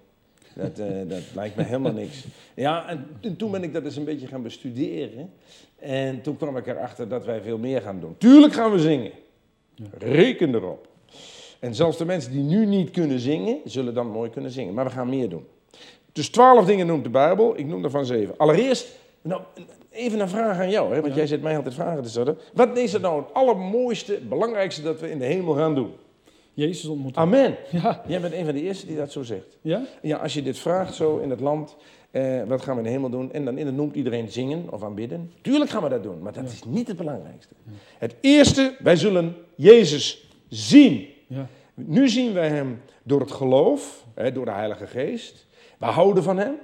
Dat, 0.54 0.78
eh, 0.78 0.88
dat 1.08 1.22
lijkt 1.34 1.56
me 1.56 1.62
helemaal 1.62 1.92
niks. 1.92 2.24
Ja, 2.54 2.88
en, 2.88 3.06
en 3.20 3.36
toen 3.36 3.50
ben 3.50 3.62
ik 3.62 3.72
dat 3.72 3.84
eens 3.84 3.96
een 3.96 4.04
beetje 4.04 4.26
gaan 4.26 4.42
bestuderen. 4.42 5.32
En 5.78 6.22
toen 6.22 6.36
kwam 6.36 6.56
ik 6.56 6.66
erachter 6.66 7.08
dat 7.08 7.24
wij 7.24 7.40
veel 7.40 7.58
meer 7.58 7.80
gaan 7.80 8.00
doen. 8.00 8.14
Tuurlijk 8.18 8.52
gaan 8.52 8.72
we 8.72 8.78
zingen. 8.78 9.12
Reken 9.98 10.54
erop. 10.54 10.88
En 11.60 11.74
zelfs 11.74 11.98
de 11.98 12.04
mensen 12.04 12.32
die 12.32 12.42
nu 12.42 12.66
niet 12.66 12.90
kunnen 12.90 13.18
zingen, 13.18 13.60
zullen 13.64 13.94
dan 13.94 14.06
mooi 14.06 14.30
kunnen 14.30 14.50
zingen. 14.50 14.74
Maar 14.74 14.84
we 14.84 14.90
gaan 14.90 15.08
meer 15.08 15.28
doen. 15.28 15.46
Dus 16.12 16.28
twaalf 16.30 16.64
dingen 16.66 16.86
noemt 16.86 17.04
de 17.04 17.10
Bijbel. 17.10 17.58
Ik 17.58 17.66
noem 17.66 17.84
ervan 17.84 18.04
zeven. 18.04 18.34
Allereerst, 18.36 18.88
nou, 19.22 19.40
even 19.90 20.20
een 20.20 20.28
vraag 20.28 20.58
aan 20.58 20.70
jou. 20.70 20.94
Hè, 20.94 21.00
want 21.00 21.12
Ja. 21.12 21.18
jij 21.18 21.26
zit 21.26 21.42
mij 21.42 21.56
altijd 21.56 21.74
vragen 21.74 22.02
te 22.02 22.08
stellen. 22.08 22.38
Wat 22.54 22.76
is 22.78 22.94
er 22.94 23.00
nou 23.00 23.22
het 23.22 23.34
allermooiste, 23.34 24.18
belangrijkste 24.28 24.82
dat 24.82 25.00
we 25.00 25.10
in 25.10 25.18
de 25.18 25.24
hemel 25.24 25.54
gaan 25.54 25.74
doen? 25.74 25.90
Jezus 26.54 26.86
ontmoeten. 26.86 27.20
Amen. 27.22 27.56
Ja, 27.70 28.02
Jij 28.06 28.20
bent 28.20 28.34
een 28.34 28.44
van 28.44 28.54
de 28.54 28.62
eerste 28.62 28.86
die 28.86 28.96
dat 28.96 29.12
zo 29.12 29.22
zegt. 29.22 29.58
ja? 29.60 29.82
Ja, 30.02 30.16
als 30.16 30.34
je 30.34 30.42
dit 30.42 30.58
vraagt 30.58 30.94
zo 30.94 31.18
in 31.18 31.30
het 31.30 31.40
land, 31.40 31.76
eh, 32.10 32.42
wat 32.46 32.62
gaan 32.62 32.72
we 32.74 32.80
in 32.80 32.86
de 32.86 32.92
hemel 32.92 33.10
doen? 33.10 33.32
En 33.32 33.44
dan 33.44 33.58
in 33.58 33.66
het 33.66 33.74
noemt 33.74 33.94
iedereen 33.94 34.28
zingen 34.30 34.72
of 34.72 34.82
aanbidden. 34.82 35.32
Tuurlijk 35.40 35.70
gaan 35.70 35.82
we 35.82 35.88
dat 35.88 36.02
doen, 36.02 36.22
maar 36.22 36.32
dat 36.32 36.44
is 36.44 36.60
niet 36.66 36.88
het 36.88 36.96
belangrijkste. 36.96 37.54
Het 37.98 38.14
eerste, 38.20 38.74
wij 38.78 38.96
zullen 38.96 39.36
Jezus 39.54 40.28
zien. 40.48 41.06
ja. 41.26 41.46
Nu 41.74 42.08
zien 42.08 42.32
wij 42.32 42.48
hem 42.48 42.80
door 43.02 43.20
het 43.20 43.32
geloof, 43.32 44.04
hè, 44.14 44.32
door 44.32 44.44
de 44.44 44.50
Heilige 44.50 44.86
Geest. 44.86 45.46
We 45.82 45.88
houden 45.88 46.22
van 46.22 46.38
hem. 46.38 46.58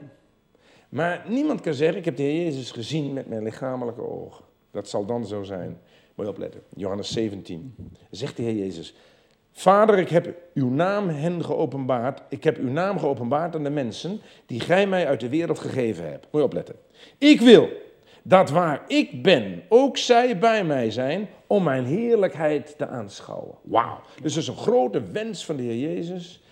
Maar 0.89 1.25
niemand 1.29 1.61
kan 1.61 1.75
zeggen, 1.75 1.99
ik 1.99 2.05
heb 2.05 2.17
de 2.17 2.23
Heer 2.23 2.45
Jezus 2.45 2.71
gezien 2.71 3.13
met 3.13 3.29
mijn 3.29 3.43
lichamelijke 3.43 4.09
ogen. 4.09 4.45
Dat 4.71 4.89
zal 4.89 5.07
dan 5.07 5.27
zo 5.27 5.43
zijn. 5.43 5.79
Moet 6.15 6.27
je 6.27 6.33
opletten. 6.33 6.61
Johannes 6.77 7.13
17. 7.13 7.75
Zegt 8.11 8.37
de 8.37 8.43
Heer 8.43 8.55
Jezus. 8.55 8.95
Vader, 9.53 9.99
ik 9.99 10.09
heb 10.09 10.35
uw 10.55 10.71
naam 10.71 11.09
hen 11.09 11.45
geopenbaard. 11.45 12.23
Ik 12.29 12.45
heb 12.45 12.59
uw 12.59 12.71
naam 12.71 12.99
geopenbaard 12.99 13.55
aan 13.55 13.63
de 13.63 13.71
mensen 13.71 14.21
die 14.47 14.61
gij 14.61 14.87
mij 14.87 15.07
uit 15.07 15.21
de 15.21 15.29
wereld 15.29 15.59
gegeven 15.59 16.05
hebt. 16.05 16.27
Moet 16.31 16.41
je 16.41 16.47
opletten. 16.47 16.77
Ik 17.19 17.41
wil 17.41 17.69
dat 18.23 18.51
waar 18.51 18.83
ik 18.87 19.23
ben, 19.23 19.63
ook 19.69 19.97
zij 19.97 20.39
bij 20.39 20.65
mij 20.65 20.91
zijn 20.91 21.29
om 21.47 21.63
mijn 21.63 21.85
heerlijkheid 21.85 22.75
te 22.79 22.87
aanschouwen. 22.87 23.55
Wauw. 23.63 24.01
Dus 24.23 24.35
dat 24.35 24.43
is 24.43 24.49
een 24.49 24.57
grote 24.57 25.03
wens 25.03 25.45
van 25.45 25.57
de 25.57 25.63
Heer 25.63 25.95
Jezus 25.95 26.43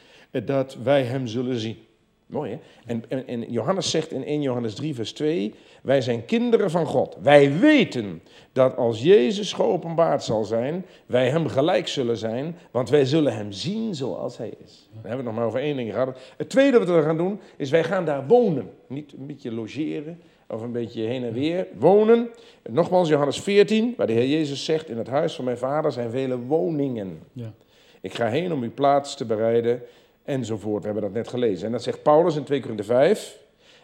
dat 0.44 0.76
wij 0.83 1.02
hem 1.02 1.26
zullen 1.26 1.59
zien. 1.59 1.86
Mooi 2.27 2.51
hè? 2.51 2.59
En, 2.87 3.05
en, 3.09 3.27
en 3.27 3.51
Johannes 3.51 3.91
zegt 3.91 4.12
in 4.12 4.25
1 4.25 4.43
Johannes 4.43 4.75
3 4.75 4.95
vers 4.95 5.12
2, 5.12 5.55
wij 5.83 6.01
zijn 6.01 6.25
kinderen 6.25 6.71
van 6.71 6.87
God. 6.87 7.17
Wij 7.23 7.59
weten 7.59 8.23
dat 8.53 8.77
als 8.77 9.03
Jezus 9.03 9.53
geopenbaard 9.53 10.23
zal 10.23 10.45
zijn, 10.45 10.87
wij 11.07 11.29
hem 11.29 11.49
gelijk 11.49 11.89
zullen 11.89 12.17
zijn, 12.17 12.57
want 12.71 12.89
wij 12.89 13.05
zullen 13.05 13.37
hem 13.37 13.53
zien 13.53 13.95
zoals 13.95 14.39
hij 14.39 14.53
is. 14.65 14.89
Dan 14.93 15.01
hebben 15.03 15.11
we 15.11 15.17
het 15.17 15.25
nog 15.25 15.35
maar 15.35 15.47
over 15.47 15.61
één 15.61 15.77
ding 15.77 15.93
gehad. 15.93 16.19
Het 16.37 16.49
tweede 16.49 16.79
wat 16.79 16.89
we 16.89 17.03
gaan 17.03 17.17
doen, 17.17 17.41
is 17.57 17.71
wij 17.71 17.85
gaan 17.85 18.05
daar 18.05 18.27
wonen. 18.27 18.71
Niet 18.87 19.12
een 19.12 19.27
beetje 19.27 19.53
logeren 19.53 20.21
of 20.49 20.62
een 20.62 20.73
beetje 20.73 21.03
heen 21.03 21.25
en 21.25 21.33
weer. 21.33 21.67
Wonen. 21.79 22.29
Nogmaals 22.71 23.09
Johannes 23.09 23.41
14, 23.41 23.95
waar 23.97 24.07
de 24.07 24.12
Heer 24.12 24.29
Jezus 24.29 24.65
zegt, 24.65 24.89
in 24.89 24.99
het 24.99 25.09
huis 25.09 25.35
van 25.35 25.45
mijn 25.45 25.59
vader 25.59 25.93
zijn 25.93 26.11
vele 26.11 26.39
woningen. 26.39 27.19
ja. 27.33 27.53
Ik 28.01 28.15
ga 28.15 28.27
heen 28.29 28.53
om 28.53 28.62
uw 28.62 28.75
plaats 28.75 29.17
te 29.17 29.25
bereiden, 29.25 29.83
enzovoort. 30.27 30.81
We 30.83 30.89
hebben 30.89 31.05
dat 31.05 31.12
net 31.12 31.29
gelezen. 31.29 31.67
En 31.67 31.73
dat 31.73 31.83
zegt 31.83 32.03
Paulus 32.03 32.37
in 32.37 32.45
2 32.45 32.61
Korinther 32.61 32.87
5. 32.87 33.39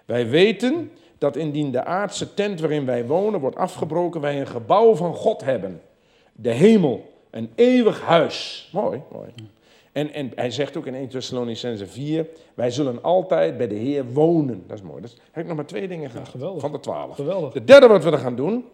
Wij 0.04 0.28
weten 0.28 0.90
dat 1.18 1.36
indien 1.36 1.70
de 1.70 1.84
aardse 1.84 2.34
tent 2.34 2.60
waarin 2.60 2.86
wij 2.86 3.06
wonen 3.06 3.40
wordt 3.40 3.56
afgebroken, 3.56 4.20
wij 4.20 4.40
een 4.40 4.46
gebouw 4.46 4.94
van 4.94 5.14
God 5.14 5.44
hebben. 5.44 5.80
De 6.32 6.50
hemel, 6.50 7.10
een 7.30 7.50
eeuwig 7.54 8.00
huis. 8.00 8.68
Mooi, 8.72 9.00
mooi. 9.12 9.28
En, 9.92 10.12
en 10.12 10.32
hij 10.34 10.50
zegt 10.50 10.76
ook 10.76 10.86
in 10.86 10.94
1 10.94 11.08
Thessalonicense 11.08 11.86
4, 11.86 12.26
wij 12.54 12.70
zullen 12.70 13.02
altijd 13.02 13.56
bij 13.56 13.68
de 13.68 13.74
Heer 13.74 14.04
wonen. 14.12 14.64
Dat 14.66 14.78
is 14.78 14.84
mooi. 14.84 15.00
Dus 15.00 15.16
heb 15.30 15.42
ik 15.42 15.46
nog 15.46 15.56
maar 15.56 15.66
twee 15.66 15.88
dingen 15.88 16.10
gehad 16.10 16.28
geweldig. 16.28 16.60
van 16.60 16.72
de 16.72 16.80
twaalf. 16.80 17.14
Geweldig. 17.14 17.52
De 17.52 17.64
derde 17.64 17.86
wat 17.86 18.04
we 18.04 18.10
dan 18.10 18.18
gaan 18.18 18.36
doen, 18.36 18.64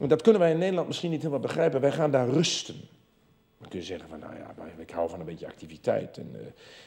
en 0.00 0.08
dat 0.08 0.22
kunnen 0.22 0.40
wij 0.40 0.50
in 0.50 0.58
Nederland 0.58 0.86
misschien 0.86 1.10
niet 1.10 1.20
helemaal 1.20 1.40
begrijpen, 1.40 1.80
wij 1.80 1.92
gaan 1.92 2.10
daar 2.10 2.28
rusten. 2.28 2.74
Dan 3.58 3.68
kun 3.68 3.78
je 3.78 3.84
zeggen 3.84 4.08
van, 4.08 4.18
nou 4.18 4.34
ja, 4.34 4.54
ik 4.78 4.90
hou 4.90 5.08
van 5.08 5.20
een 5.20 5.26
beetje 5.26 5.46
activiteit 5.46 6.18
en, 6.18 6.30
eh, 6.34 6.46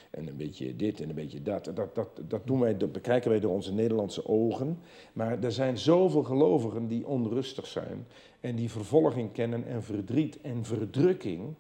en 0.10 0.28
een 0.28 0.38
beetje 0.38 0.76
dit 0.76 1.02
en 1.02 1.10
een 1.10 1.16
beetje 1.16 1.42
dat. 1.42 1.68
En 1.68 1.74
Dat, 1.74 1.96
dat, 1.96 2.22
dat, 2.28 2.48
doen 2.48 2.60
wij, 2.60 2.78
dat 2.78 2.92
bekijken 2.92 3.30
wij 3.30 3.40
door 3.40 3.54
onze 3.54 3.74
Nederlandse 3.74 4.28
ogen. 4.28 4.80
Maar 5.14 5.44
er 5.44 5.52
zijn 5.52 5.78
zoveel 5.78 6.24
gelovigen 6.24 6.88
die 6.88 7.08
onrustig 7.08 7.68
zijn 7.68 8.08
en 8.40 8.56
die 8.56 8.72
vervolging 8.72 9.32
kennen 9.32 9.66
en 9.68 9.84
verdriet 9.84 10.42
en 10.42 10.66
verdrukking. 10.66 11.56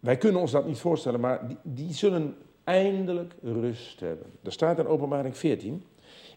Wij 0.00 0.16
kunnen 0.16 0.40
ons 0.40 0.50
dat 0.50 0.66
niet 0.66 0.78
voorstellen, 0.78 1.20
maar 1.20 1.48
die, 1.48 1.56
die 1.62 1.92
zullen 1.92 2.36
eindelijk 2.64 3.34
rust 3.42 4.00
hebben. 4.00 4.26
Er 4.42 4.52
staat 4.52 4.78
in 4.78 4.86
openbaring 4.86 5.36
14. 5.36 5.82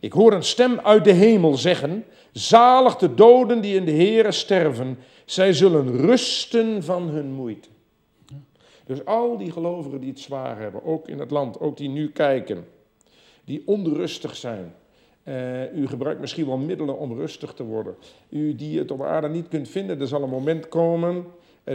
Ik 0.01 0.13
hoor 0.13 0.33
een 0.33 0.43
stem 0.43 0.79
uit 0.79 1.03
de 1.03 1.11
hemel 1.11 1.55
zeggen, 1.55 2.05
zalig 2.31 2.97
de 2.97 3.13
doden 3.13 3.61
die 3.61 3.75
in 3.75 3.85
de 3.85 3.91
Here 3.91 4.31
sterven, 4.31 4.97
zij 5.25 5.53
zullen 5.53 5.97
rusten 5.97 6.83
van 6.83 7.09
hun 7.09 7.31
moeite. 7.31 7.69
Dus 8.85 9.05
al 9.05 9.37
die 9.37 9.51
gelovigen 9.51 9.99
die 9.99 10.09
het 10.09 10.19
zwaar 10.19 10.59
hebben, 10.59 10.83
ook 10.83 11.07
in 11.07 11.19
het 11.19 11.31
land, 11.31 11.59
ook 11.59 11.77
die 11.77 11.89
nu 11.89 12.11
kijken, 12.11 12.67
die 13.45 13.63
onrustig 13.65 14.35
zijn. 14.35 14.73
Eh, 15.23 15.73
u 15.73 15.87
gebruikt 15.87 16.21
misschien 16.21 16.45
wel 16.45 16.57
middelen 16.57 16.97
om 16.97 17.13
rustig 17.13 17.53
te 17.53 17.63
worden. 17.63 17.95
U 18.29 18.55
die 18.55 18.79
het 18.79 18.91
op 18.91 19.01
aarde 19.01 19.29
niet 19.29 19.47
kunt 19.47 19.69
vinden, 19.69 19.99
er 19.99 20.07
zal 20.07 20.23
een 20.23 20.29
moment 20.29 20.67
komen 20.67 21.25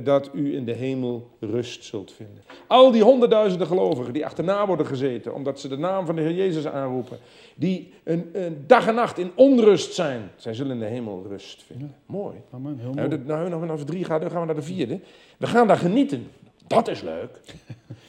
dat 0.03 0.31
u 0.33 0.55
in 0.55 0.64
de 0.64 0.72
hemel 0.72 1.31
rust 1.40 1.85
zult 1.85 2.12
vinden. 2.12 2.42
Al 2.66 2.90
die 2.90 3.03
honderdduizenden 3.03 3.66
gelovigen 3.66 4.12
die 4.12 4.25
achterna 4.25 4.66
worden 4.66 4.87
gezeten, 4.87 5.35
omdat 5.35 5.61
ze 5.61 5.68
de 5.68 5.77
naam 5.77 6.07
van 6.07 6.16
de 6.16 6.22
Heer 6.22 6.35
Jezus 6.35 6.66
aanroepen, 6.66 7.18
die 7.55 7.92
een, 8.05 8.31
een 8.33 8.64
dag 8.66 8.87
en 8.87 8.94
nacht 8.94 9.18
in 9.18 9.31
onrust 9.35 9.94
zijn, 9.94 10.31
zij 10.37 10.55
zullen 10.55 10.72
in 10.72 10.79
de 10.79 10.87
hemel 10.87 11.25
rust 11.29 11.62
vinden. 11.62 11.94
Mooi. 12.07 12.37
Amen, 12.51 12.79
heel 12.79 12.94
Nou, 12.94 13.09
mooi. 13.09 13.20
nou, 13.25 13.49
nog 13.49 13.66
nog 13.66 13.85
drie 13.85 14.05
gaan, 14.05 14.20
dan 14.20 14.31
gaan 14.31 14.40
we 14.40 14.46
naar 14.46 14.55
de 14.55 14.62
vierde. 14.62 15.01
We 15.37 15.46
gaan 15.46 15.66
daar 15.66 15.77
genieten. 15.77 16.31
Dat 16.66 16.88
is 16.88 17.00
leuk. 17.00 17.40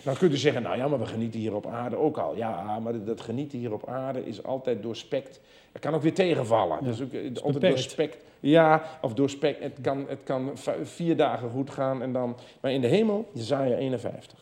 Dan 0.04 0.18
kun 0.18 0.30
je 0.30 0.38
zeggen, 0.38 0.62
nou 0.62 0.78
ja, 0.78 0.88
maar 0.88 1.00
we 1.00 1.06
genieten 1.06 1.40
hier 1.40 1.56
op 1.56 1.66
aarde 1.66 1.96
ook 1.96 2.18
al. 2.18 2.36
Ja, 2.36 2.80
maar 2.80 3.04
dat 3.04 3.22
genieten 3.22 3.60
hier 3.60 3.74
op 3.74 3.88
aarde 3.88 4.26
is 4.26 4.44
altijd 4.44 4.84
doorspekt. 4.84 5.40
Het 5.72 5.82
kan 5.82 5.94
ook 5.94 6.02
weer 6.02 6.14
tegenvallen. 6.14 6.78
Ja, 6.82 6.88
dus 6.88 7.02
ook, 7.02 7.12
eh, 7.12 7.20
altijd 7.24 7.54
beperkt. 7.54 7.62
doorspekt. 7.62 8.24
Ja, 8.40 8.84
of 9.02 9.14
doorspekt. 9.14 9.64
Het 9.64 9.78
kan, 9.82 10.06
het 10.08 10.20
kan 10.24 10.52
vier 10.84 11.18
dagen 11.18 11.50
goed 11.50 11.70
gaan 11.70 12.02
en 12.02 12.14
dan... 12.14 12.38
Maar 12.62 12.72
in 12.72 12.82
de 12.82 12.88
hemel, 12.88 13.30
Jezaja 13.32 13.76
51. 13.76 14.38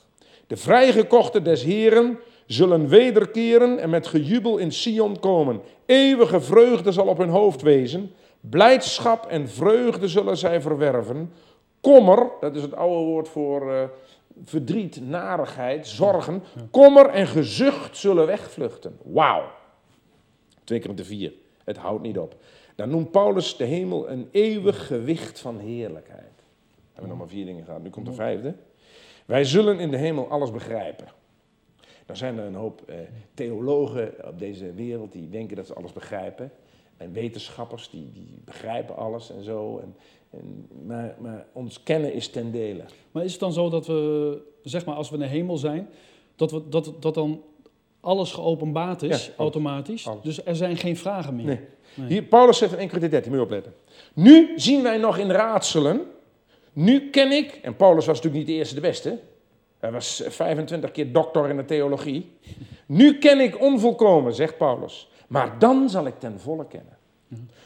De 0.47 0.57
vrijgekochten 0.57 1.43
des 1.43 1.63
Heren 1.63 2.19
zullen 2.45 2.87
wederkeren 2.87 3.79
en 3.79 3.89
met 3.89 4.07
gejubel 4.07 4.57
in 4.57 4.71
Sion 4.71 5.19
komen. 5.19 5.61
Eeuwige 5.85 6.41
vreugde 6.41 6.91
zal 6.91 7.07
op 7.07 7.17
hun 7.17 7.29
hoofd 7.29 7.61
wezen. 7.61 8.11
Blijdschap 8.39 9.25
en 9.25 9.49
vreugde 9.49 10.07
zullen 10.07 10.37
zij 10.37 10.61
verwerven. 10.61 11.31
Kommer, 11.85 12.29
dat 12.39 12.55
is 12.55 12.61
het 12.61 12.75
oude 12.75 13.05
woord 13.05 13.27
voor 13.27 13.73
eh, 13.73 13.83
verdriet, 14.43 15.01
narigheid, 15.01 15.87
zorgen. 15.87 16.43
Kommer 16.71 17.09
en 17.09 17.27
gezucht 17.27 17.97
zullen 17.97 18.25
wegvluchten. 18.25 18.97
Wauw. 19.03 19.43
2 20.63 20.79
keer 20.79 20.95
de 20.95 21.05
vier. 21.05 21.33
Het 21.63 21.77
houdt 21.77 22.01
niet 22.01 22.17
op. 22.17 22.35
Dan 22.75 22.89
noemt 22.89 23.11
Paulus 23.11 23.57
de 23.57 23.63
hemel 23.63 24.09
een 24.09 24.27
eeuwig 24.31 24.87
gewicht 24.87 25.39
van 25.39 25.59
heerlijkheid. 25.59 26.35
We 26.65 26.91
hebben 26.91 27.09
nog 27.09 27.17
maar 27.17 27.27
vier 27.27 27.45
dingen 27.45 27.65
gehad, 27.65 27.83
nu 27.83 27.89
komt 27.89 28.05
de 28.05 28.13
vijfde. 28.13 28.55
Wij 29.25 29.43
zullen 29.43 29.79
in 29.79 29.91
de 29.91 29.97
hemel 29.97 30.29
alles 30.29 30.51
begrijpen. 30.51 31.07
Dan 32.05 32.17
zijn 32.17 32.37
er 32.37 32.45
een 32.45 32.55
hoop 32.55 32.81
eh, 32.85 32.95
theologen 33.33 34.13
op 34.27 34.39
deze 34.39 34.73
wereld 34.73 35.11
die 35.11 35.29
denken 35.29 35.55
dat 35.55 35.67
ze 35.67 35.73
alles 35.73 35.93
begrijpen. 35.93 36.51
En 36.97 37.13
wetenschappers 37.13 37.89
die, 37.89 38.09
die 38.13 38.41
begrijpen 38.45 38.95
alles 38.95 39.31
en 39.31 39.43
zo. 39.43 39.77
En, 39.79 39.95
en, 40.29 40.67
maar, 40.85 41.15
maar 41.19 41.45
ons 41.53 41.83
kennen 41.83 42.13
is 42.13 42.27
ten 42.29 42.51
dele. 42.51 42.83
Maar 43.11 43.23
is 43.23 43.31
het 43.31 43.39
dan 43.39 43.53
zo 43.53 43.69
dat 43.69 43.87
we, 43.87 44.41
zeg 44.63 44.85
maar, 44.85 44.95
als 44.95 45.09
we 45.09 45.15
in 45.15 45.21
de 45.21 45.27
hemel 45.27 45.57
zijn, 45.57 45.89
dat, 46.35 46.51
we, 46.51 46.69
dat, 46.69 46.93
dat 46.99 47.13
dan 47.13 47.41
alles 47.99 48.31
geopenbaard 48.31 49.01
is, 49.01 49.09
Ja, 49.09 49.15
alles. 49.15 49.37
automatisch? 49.37 50.07
Alles. 50.07 50.23
Dus 50.23 50.45
er 50.45 50.55
zijn 50.55 50.77
geen 50.77 50.97
vragen 50.97 51.35
meer? 51.35 51.45
Nee. 51.45 51.59
Nee. 51.95 52.07
Hier, 52.07 52.23
Paulus 52.23 52.57
zegt 52.57 52.71
in 52.71 52.77
1 52.77 52.87
Corinthië 52.87 53.09
13, 53.09 53.29
moet 53.31 53.39
je 53.39 53.45
opletten. 53.45 53.73
Nu 54.13 54.53
zien 54.55 54.83
wij 54.83 54.97
nog 54.97 55.17
in 55.17 55.31
raadselen. 55.31 56.01
Nu 56.73 57.09
ken 57.09 57.31
ik, 57.31 57.59
en 57.61 57.75
Paulus 57.75 58.05
was 58.05 58.15
natuurlijk 58.15 58.35
niet 58.35 58.47
de 58.47 58.59
eerste 58.59 58.75
de 58.75 58.81
beste. 58.81 59.19
Hij 59.79 59.91
was 59.91 60.21
eh, 60.21 60.31
25 60.31 60.91
keer 60.91 61.11
doctor 61.11 61.49
in 61.49 61.57
de 61.57 61.65
theologie. 61.65 62.31
Nu 62.85 63.17
ken 63.17 63.39
ik 63.39 63.61
onvolkomen, 63.61 64.33
zegt 64.33 64.57
Paulus. 64.57 65.09
Maar 65.27 65.59
dan 65.59 65.89
zal 65.89 66.05
ik 66.05 66.19
ten 66.19 66.39
volle 66.39 66.67
kennen. 66.67 66.97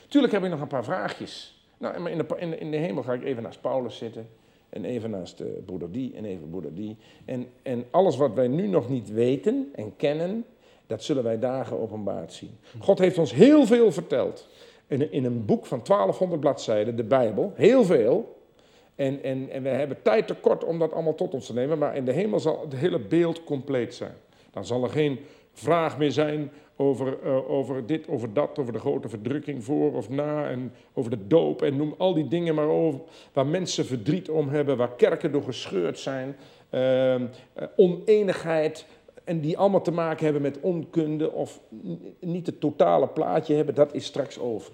Tuurlijk 0.08 0.34
heb 0.34 0.44
ik 0.44 0.50
nog 0.50 0.62
een 0.62 0.68
paar 0.68 0.84
vraagjes. 0.84 1.64
Nou, 1.78 2.00
maar 2.00 2.12
in 2.12 2.18
de, 2.18 2.26
in, 2.38 2.50
de, 2.50 2.58
in 2.58 2.72
de 2.72 2.78
hemel 2.78 3.04
ga 3.04 3.14
ik 3.14 3.24
even 3.24 3.44
naast 3.44 3.62
Paulus 3.62 3.98
zitten. 3.98 4.30
En 4.70 4.86
even 4.86 5.10
naast 5.10 5.42
uh, 5.42 5.48
broeder 5.66 5.92
die 5.92 6.14
en 6.16 6.26
even 6.26 6.50
broeder 6.50 6.76
die. 6.76 6.98
En, 7.26 7.48
en 7.62 7.86
alles 7.92 8.18
wat 8.18 8.34
wij 8.34 8.48
nu 8.48 8.68
nog 8.68 8.90
niet 8.90 9.10
weten 9.12 9.70
en 9.76 9.96
kennen, 9.96 10.46
dat 10.88 11.04
zullen 11.04 11.24
wij 11.24 11.40
dagen 11.40 11.80
openbaard 11.80 12.34
zien. 12.34 12.58
God 12.80 13.00
heeft 13.00 13.18
ons 13.18 13.34
heel 13.34 13.66
veel 13.66 13.92
verteld. 13.92 14.48
In, 14.88 15.12
in 15.12 15.26
een 15.26 15.46
boek 15.46 15.66
van 15.66 15.82
1200 15.84 16.42
bladzijden, 16.42 16.96
de 16.96 17.04
Bijbel, 17.04 17.54
heel 17.56 17.84
veel. 17.84 18.38
En, 18.96 19.24
en, 19.24 19.50
en 19.50 19.64
we 19.64 19.70
hebben 19.70 20.02
tijd 20.02 20.28
tekort 20.28 20.64
om 20.64 20.80
dat 20.80 20.94
allemaal 20.94 21.16
tot 21.16 21.34
ons 21.34 21.46
te 21.46 21.54
nemen, 21.54 21.78
maar 21.78 21.96
in 21.96 22.06
de 22.06 22.12
hemel 22.12 22.40
zal 22.40 22.62
het 22.62 22.76
hele 22.76 23.00
beeld 23.00 23.44
compleet 23.44 23.94
zijn. 23.94 24.16
Dan 24.52 24.66
zal 24.66 24.84
er 24.84 24.90
geen 24.90 25.20
vraag 25.54 25.98
meer 25.98 26.12
zijn 26.12 26.52
over, 26.76 27.18
uh, 27.26 27.50
over 27.50 27.86
dit, 27.86 28.08
over 28.08 28.34
dat, 28.34 28.60
over 28.60 28.74
de 28.74 28.80
grote 28.80 29.10
verdrukking 29.10 29.64
voor 29.64 29.94
of 29.94 30.10
na, 30.10 30.50
en 30.50 30.74
over 30.94 31.12
de 31.12 31.28
doop 31.28 31.62
en 31.62 31.76
noem 31.76 31.96
al 31.98 32.14
die 32.14 32.28
dingen 32.28 32.56
maar 32.56 32.68
over, 32.68 33.00
waar 33.34 33.48
mensen 33.48 33.86
verdriet 33.86 34.30
om 34.30 34.50
hebben, 34.50 34.78
waar 34.78 34.96
kerken 34.96 35.32
door 35.32 35.44
gescheurd 35.44 36.00
zijn, 36.00 36.36
uh, 36.72 37.16
oneenigheid, 37.76 38.86
en 39.30 39.40
die 39.40 39.58
allemaal 39.58 39.82
te 39.82 39.92
maken 39.92 40.24
hebben 40.24 40.42
met 40.42 40.60
onkunde 40.60 41.32
of 41.32 41.60
niet 42.20 42.46
het 42.46 42.60
totale 42.60 43.08
plaatje 43.08 43.56
hebben, 43.56 43.76
dat 43.76 43.94
is 43.94 44.06
straks 44.06 44.40
over. 44.40 44.72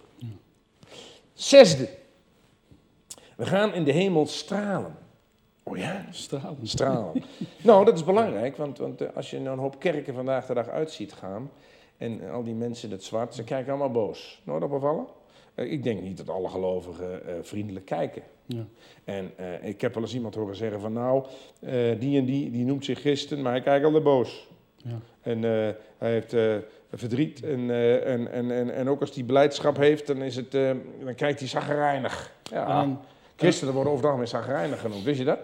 Zesde. 1.34 1.90
We 3.36 3.46
gaan 3.46 3.74
in 3.74 3.84
de 3.84 3.92
hemel 3.92 4.26
stralen. 4.26 4.98
Oh 5.68 5.78
ja? 5.78 6.06
Stralen. 6.12 6.68
Stralen. 6.68 7.24
nou, 7.64 7.86
dat 7.86 7.96
is 7.96 8.04
belangrijk, 8.04 8.58
want, 8.58 8.78
want 8.78 9.02
uh, 9.02 9.08
als 9.16 9.30
je 9.30 9.40
nou 9.40 9.56
een 9.56 9.62
hoop 9.62 9.80
kerken 9.80 10.14
vandaag 10.14 10.46
de 10.46 10.54
dag 10.54 10.70
uit 10.70 10.92
ziet 10.92 11.14
gaan, 11.14 11.52
en 11.98 12.30
al 12.30 12.44
die 12.44 12.54
mensen 12.54 12.90
in 12.90 12.96
het 12.96 13.04
zwart, 13.04 13.36
ze 13.36 13.44
kijken 13.44 13.70
allemaal 13.70 13.92
boos. 13.92 14.42
Nooit 14.44 14.64
opgevallen? 14.64 15.06
Uh, 15.56 15.72
ik 15.72 15.84
denk 15.84 16.02
niet 16.02 16.18
dat 16.18 16.30
alle 16.30 16.50
gelovigen 16.50 17.22
uh, 17.26 17.34
vriendelijk 17.42 17.86
kijken. 17.86 18.22
Ja. 18.46 18.66
En 19.04 19.32
uh, 19.40 19.68
ik 19.68 19.82
heb 19.82 19.94
wel 19.94 20.04
eens 20.04 20.14
iemand 20.14 20.36
horen 20.36 20.56
zeggen 20.56 20.80
van 20.80 20.94
nou, 20.94 21.26
die 22.00 22.20
en 22.20 22.26
die, 22.26 22.52
die 22.52 22.66
noemt 22.66 22.86
zich 22.86 23.00
christen, 23.00 23.42
maar 23.42 23.52
hij 23.52 23.62
kijkt 23.62 23.86
altijd 23.86 24.04
boos. 24.04 24.48
Ja. 24.76 25.00
En 25.22 25.42
hij 25.98 26.12
heeft 26.12 26.36
verdriet 26.94 27.44
en, 27.44 27.70
en, 28.06 28.32
en, 28.32 28.52
en, 28.52 28.74
en 28.74 28.90
ook 28.90 29.02
als 29.02 29.16
hij 29.16 29.24
blijdschap 29.24 29.78
heeft, 29.78 30.08
dan, 30.08 30.22
is 30.22 30.36
het, 30.36 30.52
dan 30.52 31.16
kijkt 31.16 31.40
hij 31.40 31.48
zagrijnig. 31.48 32.34
Ja, 32.44 33.00
christenen 33.36 33.74
worden 33.74 33.92
over 33.92 34.04
het 34.06 34.14
algemeen 34.14 34.42
zagrijnig 34.42 34.82
genoemd, 34.82 35.04
wist 35.04 35.20
je 35.20 35.26
dat? 35.26 35.40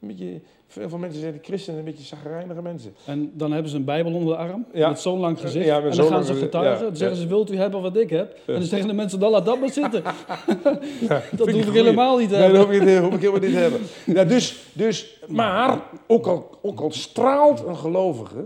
Een 0.00 0.08
beetje, 0.08 0.40
veel 0.66 0.88
van 0.88 1.00
mensen 1.00 1.20
zeggen 1.20 1.40
christenen 1.42 1.78
een 1.78 1.84
beetje 1.84 2.04
zagrijnige 2.04 2.62
mensen. 2.62 2.94
En 3.06 3.30
dan 3.34 3.52
hebben 3.52 3.70
ze 3.70 3.76
een 3.76 3.84
bijbel 3.84 4.12
onder 4.14 4.36
de 4.36 4.42
arm, 4.42 4.66
Ja. 4.72 4.88
met 4.88 5.00
zo'n 5.00 5.18
lang 5.18 5.40
gezicht. 5.40 5.66
Ja, 5.66 5.82
en 5.82 5.96
dan 5.96 6.06
gaan 6.06 6.24
ze 6.24 6.34
getuigen. 6.34 6.78
ja, 6.78 6.82
Dan 6.84 6.96
zeggen 6.96 7.16
ze, 7.16 7.26
wilt 7.26 7.50
u 7.50 7.56
hebben 7.56 7.82
wat 7.82 7.96
ik 7.96 8.10
heb? 8.10 8.32
En 8.46 8.54
dan 8.54 8.62
zeggen 8.62 8.88
de 8.88 8.94
mensen, 8.94 9.20
dan 9.20 9.30
laat 9.30 9.44
dat 9.44 9.60
maar 9.60 9.70
zitten. 9.70 10.02
Dat 11.36 11.50
hoef 11.50 11.66
ik 11.66 11.72
helemaal 11.72 12.18
niet 12.18 12.28
te 12.28 12.34
Nee, 12.34 12.42
hebben. 12.42 12.60
dat 12.60 12.68
hoef 12.68 12.76
ik, 12.76 12.82
helemaal 12.88 13.40
niet 13.40 13.50
te 13.52 13.56
hebben. 13.58 13.80
Ja, 14.06 14.24
dus, 14.24 14.64
dus, 14.72 15.20
maar, 15.28 15.80
ook 16.06 16.26
al, 16.26 16.50
ook 16.62 16.80
al 16.80 16.90
straalt 16.92 17.66
een 17.66 17.76
gelovige, 17.76 18.44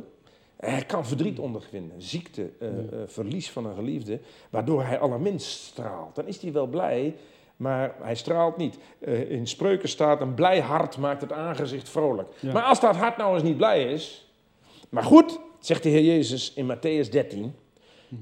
hij 0.57 0.85
kan 0.87 1.07
verdriet 1.07 1.39
ondervinden, 1.39 2.03
ziekte, 2.03 2.51
eh, 2.59 2.69
eh, 2.69 2.75
verlies 3.07 3.51
van 3.51 3.67
een 3.67 3.75
geliefde, 3.75 4.19
waardoor 4.51 4.83
hij 4.85 4.99
allerminst 4.99 5.49
straalt. 5.65 6.15
Dan 6.15 6.27
is 6.27 6.41
hij 6.43 6.53
wel 6.53 6.67
blij, 6.67 7.15
maar 7.61 7.95
hij 8.03 8.15
straalt 8.15 8.57
niet. 8.57 8.79
Eh, 9.01 9.31
in 9.31 9.47
spreuken 9.47 9.89
staat, 9.89 10.21
een 10.21 10.35
blij 10.35 10.61
hart 10.61 10.99
maakt 10.99 11.21
het 11.21 11.33
aangezicht 11.33 11.89
vrolijk. 11.89 12.29
Ja. 12.41 12.53
Maar 12.53 12.63
als 12.63 12.81
dat 12.81 12.97
hart 12.97 13.17
nou 13.17 13.35
eens 13.35 13.43
niet 13.43 13.57
blij 13.57 13.93
is, 13.93 14.31
maar 14.89 15.03
goed, 15.03 15.41
zegt 15.59 15.83
de 15.83 15.89
Heer 15.89 16.03
Jezus 16.05 16.53
in 16.55 16.73
Matthäus 16.77 17.09
13, 17.11 17.55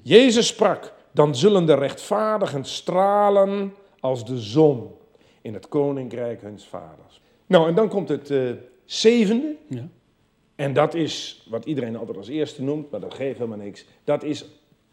Jezus 0.03 0.47
sprak, 0.47 0.93
dan 1.13 1.35
zullen 1.35 1.67
de 1.67 1.75
rechtvaardigen 1.75 2.65
stralen 2.65 3.75
als 4.01 4.25
de 4.27 4.39
zon 4.39 4.91
in 5.43 5.55
het 5.55 5.69
koninkrijk 5.69 6.43
huns 6.43 6.65
vaders. 6.67 7.21
Nou, 7.47 7.69
en 7.69 7.75
dan 7.75 7.89
komt 7.89 8.09
het 8.09 8.31
eh, 8.31 8.51
zevende. 8.85 9.55
Ja. 9.69 9.89
En 10.55 10.73
dat 10.73 10.95
is 10.95 11.47
wat 11.51 11.65
iedereen 11.65 11.97
altijd 11.97 12.17
als 12.17 12.29
eerste 12.29 12.63
noemt, 12.63 12.91
maar 12.91 13.01
dat 13.01 13.15
geeft 13.15 13.39
helemaal 13.39 13.59
niks. 13.65 13.85
Dat 14.05 14.23
is 14.23 14.45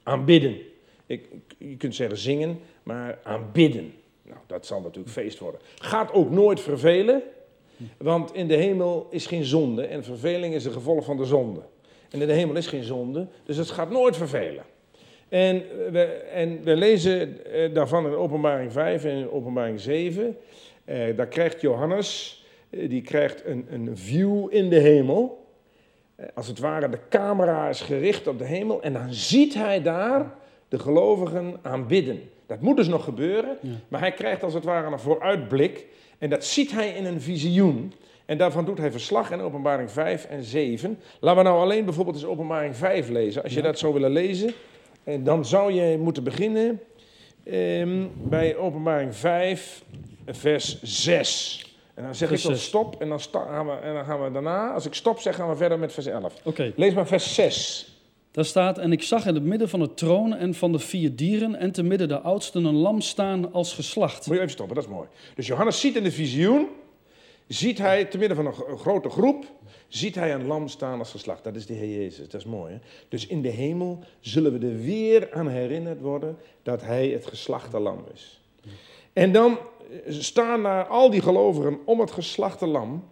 aanbidden. 0.04 0.58
Ik- 1.06 1.30
je 1.58 1.78
kunt 1.78 1.96
zeggen 1.96 2.18
zingen, 2.18 2.60
maar 2.84 3.20
aanbidden. 3.24 3.94
Nou, 4.26 4.40
dat 4.48 4.66
zal 4.66 4.82
natuurlijk 4.82 5.14
feest 5.14 5.40
worden. 5.40 5.62
Gaat 5.78 6.14
ook 6.14 6.30
nooit 6.30 6.60
vervelen, 6.60 7.22
want 7.98 8.34
in 8.34 8.48
de 8.48 8.56
hemel 8.56 9.08
is 9.10 9.26
geen 9.26 9.44
zonde 9.44 9.86
en 9.86 10.04
verveling 10.04 10.54
is 10.54 10.66
een 10.66 10.72
gevolg 10.72 11.06
van 11.06 11.18
de 11.18 11.26
zonde. 11.26 11.62
En 12.10 12.22
in 12.22 12.28
de 12.28 12.34
hemel 12.34 12.56
is 12.56 12.68
geen 12.68 12.84
zonde, 12.84 13.28
dus 13.44 13.58
het 13.58 13.70
gaat 13.70 13.90
nooit 13.90 14.18
vervelen. 14.18 14.64
En 15.30 15.64
we, 15.92 16.04
en 16.34 16.64
we 16.64 16.76
lezen 16.76 17.46
eh, 17.46 17.74
daarvan 17.74 18.06
in 18.06 18.14
openbaring 18.14 18.72
5 18.72 19.04
en 19.04 19.18
in 19.18 19.32
openbaring 19.32 19.80
7. 19.80 20.38
Eh, 20.86 21.16
daar 21.16 21.28
krijgt 21.28 21.62
Johannes, 21.62 22.44
eh, 22.70 22.90
die 22.90 23.02
krijgt 23.02 23.46
een, 23.46 23.66
een 23.70 23.98
view 23.98 24.48
in 24.50 24.70
de 24.70 24.80
hemel. 24.80 25.46
Eh, 26.16 26.26
als 26.34 26.48
het 26.48 26.60
ware, 26.60 26.90
de 26.90 27.00
camera 27.10 27.70
is 27.70 27.82
gericht 27.82 28.28
op 28.28 28.38
de 28.38 28.46
hemel. 28.46 28.82
En 28.82 28.94
dan 28.94 29.14
ziet 29.14 29.54
hij 29.54 29.82
daar 29.82 30.34
de 30.68 30.80
gelovigen 30.80 31.60
aanbidden. 31.62 32.30
Dat 32.48 32.62
moet 32.62 32.78
dus 32.78 32.88
nog 32.88 33.04
gebeuren, 33.04 33.58
Ja. 33.62 33.70
maar 33.88 34.00
hij 34.00 34.12
krijgt 34.12 34.44
als 34.44 34.54
het 34.54 34.64
ware 34.64 34.92
een 34.92 35.00
vooruitblik. 35.00 35.86
En 36.18 36.30
dat 36.30 36.46
ziet 36.46 36.72
hij 36.72 36.90
in 36.90 37.06
een 37.06 37.22
visioen. 37.22 37.94
En 38.26 38.38
daarvan 38.38 38.66
doet 38.66 38.78
hij 38.78 38.92
verslag 38.92 39.32
in 39.32 39.40
openbaring 39.42 39.92
5 39.92 40.26
en 40.26 40.44
7. 40.44 41.00
Laten 41.20 41.44
we 41.44 41.50
nou 41.50 41.62
alleen 41.62 41.86
bijvoorbeeld 41.86 42.16
eens 42.16 42.26
openbaring 42.26 42.76
5 42.76 43.10
lezen. 43.10 43.44
Als 43.44 43.54
je 43.54 43.60
Ja. 43.60 43.66
dat 43.66 43.80
zou 43.80 43.94
willen 43.94 44.12
lezen, 44.12 44.54
en 45.04 45.24
dan 45.24 45.46
zou 45.46 45.72
je 45.74 45.98
moeten 45.98 46.24
beginnen 46.24 46.82
ehm, 47.44 48.08
bij 48.14 48.56
openbaring 48.56 49.16
5, 49.16 49.84
vers 50.28 50.82
6. 50.82 51.60
En 51.94 52.04
dan 52.04 52.16
zeg 52.16 52.28
Vers 52.30 52.46
ik 52.46 52.52
6. 52.52 52.64
stop 52.64 53.02
en 53.02 53.10
dan, 53.10 53.20
gaan 53.32 53.66
we, 53.66 53.72
en 53.74 53.94
dan 53.94 54.06
gaan 54.06 54.24
we 54.24 54.32
daarna, 54.32 54.74
als 54.74 54.86
ik 54.86 54.94
stop 54.94 55.20
zeg, 55.20 55.36
gaan 55.36 55.50
we 55.50 55.56
verder 55.56 55.80
met 55.80 55.94
vers 55.94 56.06
11. 56.06 56.34
Oké, 56.44 56.74
Lees 56.76 56.94
maar 56.94 57.08
vers 57.08 57.34
6. 57.34 57.90
Daar 58.36 58.45
staat, 58.45 58.78
en 58.78 58.91
ik 58.91 59.04
zag 59.04 59.26
in 59.26 59.34
het 59.34 59.43
midden 59.43 59.69
van 59.69 59.80
het 59.80 59.98
troon 59.98 60.34
en 60.34 60.54
van 60.54 60.71
de 60.71 60.80
vier 60.80 61.15
dieren 61.15 61.56
en 61.56 61.71
te 61.71 61.84
midden 61.84 62.08
de 62.08 62.19
oudsten 62.19 62.65
een 62.65 62.76
lam 62.76 63.02
staan 63.02 63.54
als 63.54 63.74
geslacht. 63.74 64.28
Moet 64.28 64.36
je 64.36 64.41
even 64.41 64.54
stoppen, 64.54 64.76
dat 64.76 64.86
is 64.86 64.91
mooi. 64.91 65.08
Dus 65.36 65.48
Johannes 65.48 65.80
ziet 65.80 65.95
in 65.95 66.04
de 66.04 66.12
visioen, 66.12 66.67
ziet 67.48 67.78
hij 67.78 68.06
te 68.06 68.17
midden 68.17 68.38
van 68.38 68.45
een 68.45 68.54
gro- 68.54 68.67
een 68.67 68.78
grote 68.78 69.10
groep, 69.10 69.45
ziet 69.88 70.15
hij 70.15 70.34
een 70.34 70.45
lam 70.45 70.67
staan 70.67 71.00
als 71.00 71.12
geslacht. 71.12 71.43
Dat 71.43 71.56
is 71.56 71.65
de 71.65 71.74
Heer 71.74 71.98
Jezus, 72.02 72.30
dat 72.30 72.41
is 72.41 72.45
mooi. 72.45 72.74
Hè? 72.74 72.80
Dus 73.10 73.28
in 73.28 73.41
de 73.41 73.50
hemel 73.50 74.00
zullen 74.19 74.60
we 74.60 74.67
er 74.67 74.82
weer 74.82 75.34
aan 75.34 75.48
herinnerd 75.48 76.02
worden 76.02 76.38
dat 76.63 76.82
hij 76.82 77.08
het 77.08 77.26
geslachte 77.26 77.80
lam 77.80 78.04
is. 78.13 78.41
En 79.13 79.32
dan 79.32 79.58
eh, 80.06 80.13
staan 80.13 80.63
daar 80.63 80.86
al 80.86 81.10
die 81.10 81.21
gelovigen 81.21 81.80
om 81.86 82.00
het 82.00 82.12
geslachte 82.12 82.67
lam. 82.67 83.04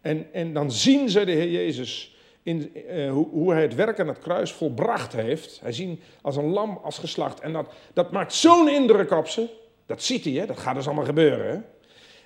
En, 0.00 0.26
en 0.32 0.52
dan 0.52 0.70
zien 0.70 1.08
ze 1.08 1.24
de 1.24 1.32
Heer 1.32 1.50
Jezus 1.50 2.11
in, 2.42 2.74
eh, 2.74 3.10
hoe, 3.10 3.28
hoe 3.28 3.52
hij 3.52 3.62
het 3.62 3.74
werk 3.74 4.00
aan 4.00 4.08
het 4.08 4.18
kruis 4.18 4.52
volbracht 4.52 5.12
heeft. 5.12 5.60
Hij 5.60 5.72
zien 5.72 6.00
als 6.22 6.36
een 6.36 6.48
lam 6.48 6.80
als 6.82 6.98
geslacht. 6.98 7.40
En 7.40 7.52
dat, 7.52 7.72
dat 7.92 8.12
maakt 8.12 8.32
zo'n 8.32 8.68
indruk 8.68 9.10
op 9.10 9.28
ze. 9.28 9.48
Dat 9.86 10.02
ziet 10.02 10.24
hij, 10.24 10.32
hè? 10.32 10.46
dat 10.46 10.58
gaat 10.58 10.74
dus 10.74 10.86
allemaal 10.86 11.04
gebeuren. 11.04 11.50
Hè? 11.50 11.58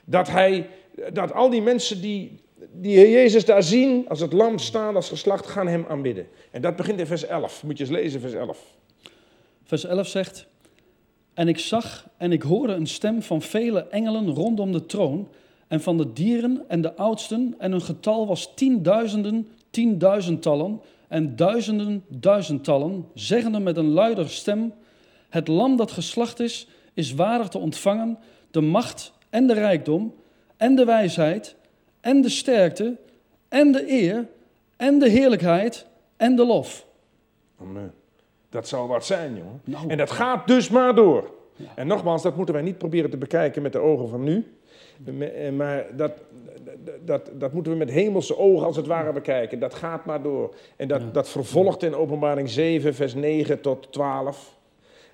Dat, 0.05 0.29
hij, 0.29 0.69
dat 1.13 1.33
al 1.33 1.51
die 1.51 1.63
mensen 1.63 2.01
die, 2.01 2.41
die 2.73 3.11
Jezus 3.11 3.45
daar 3.45 3.63
zien, 3.63 4.09
als 4.09 4.21
het 4.21 4.33
lam 4.33 4.59
staan, 4.59 4.97
als 4.97 5.09
geslacht, 5.09 5.47
gaan 5.47 5.69
hem 5.69 5.85
aanbidden. 5.89 6.29
En 6.51 6.63
dat 6.63 6.77
begint 6.77 6.99
in 6.99 7.07
vers 7.07 7.25
11. 7.25 7.63
Moet 7.63 7.79
je 7.79 7.85
eens 7.85 7.93
lezen, 7.93 8.21
vers 8.21 8.33
11. 8.33 8.59
Vers 9.65 9.85
11 9.85 10.07
zegt: 10.07 10.47
En 11.35 11.49
ik 11.49 11.59
zag 11.59 12.09
en 12.17 12.33
ik 12.33 12.43
hoorde 12.43 12.73
een 12.73 12.87
stem 12.87 13.23
van 13.23 13.43
vele 13.43 13.87
engelen 13.89 14.31
rondom 14.31 14.73
de 14.73 14.87
troon, 14.87 15.29
en 15.69 15.81
van 15.81 15.97
de 15.97 16.13
dieren 16.13 16.65
en 16.69 16.81
de 16.81 16.97
oudsten, 16.97 17.55
en 17.59 17.71
hun 17.71 17.83
getal 17.83 18.27
was 18.27 18.55
tienduizenden, 18.55 19.49
tienduizendtallen, 19.77 20.81
en 21.09 21.37
duizenden, 21.37 22.05
duizendtallen, 22.09 23.09
zeggende 23.15 23.59
met 23.59 23.77
een 23.77 23.93
luider 23.93 24.31
stem: 24.31 24.73
Het 25.29 25.49
lam 25.49 25.77
dat 25.77 25.91
geslacht 25.91 26.41
is, 26.41 26.69
is 26.95 27.15
waardig 27.15 27.49
te 27.49 27.59
ontvangen 27.59 28.19
de 28.51 28.61
macht 28.61 29.13
en 29.31 29.47
de 29.47 29.55
rijkdom, 29.55 30.15
en 30.57 30.75
de 30.75 30.85
wijsheid, 30.85 31.57
en 32.01 32.23
de 32.23 32.29
sterkte, 32.29 32.97
en 33.49 33.73
de 33.73 33.91
eer, 33.91 34.27
en 34.77 34.99
de 34.99 35.09
heerlijkheid, 35.09 35.87
en 36.17 36.37
de 36.37 36.47
lof. 36.47 36.87
Amen. 37.61 37.95
Dat 38.49 38.69
zal 38.69 38.87
wat 38.87 39.07
zijn, 39.07 39.37
jongen. 39.37 39.61
Nou. 39.65 39.89
En 39.89 39.97
dat 39.97 40.11
gaat 40.11 40.47
dus 40.47 40.69
maar 40.69 40.95
door. 40.95 41.35
En 41.75 41.87
nogmaals, 41.87 42.23
dat 42.23 42.37
moeten 42.37 42.55
wij 42.55 42.63
niet 42.63 42.79
proberen 42.79 43.11
te 43.11 43.17
bekijken 43.17 43.63
met 43.63 43.73
de 43.73 43.79
ogen 43.79 44.09
van 44.09 44.23
nu. 44.23 44.47
Me- 44.97 45.51
Maar 45.57 45.87
dat, 45.97 46.13
dat, 47.05 47.31
dat 47.39 47.53
moeten 47.53 47.73
we 47.73 47.79
met 47.79 47.91
hemelse 47.91 48.39
ogen 48.39 48.67
als 48.67 48.77
het 48.77 48.87
ware 48.87 49.13
bekijken. 49.13 49.59
Dat 49.59 49.75
gaat 49.75 50.05
maar 50.05 50.23
door. 50.23 50.55
En 50.77 50.89
dat, 50.89 51.15
dat 51.15 51.29
vervolgt 51.29 51.83
in 51.83 51.95
openbaring 51.95 52.49
7, 52.49 52.95
vers 52.95 53.15
9 53.15 53.61
tot 53.61 53.93
12. 53.93 54.55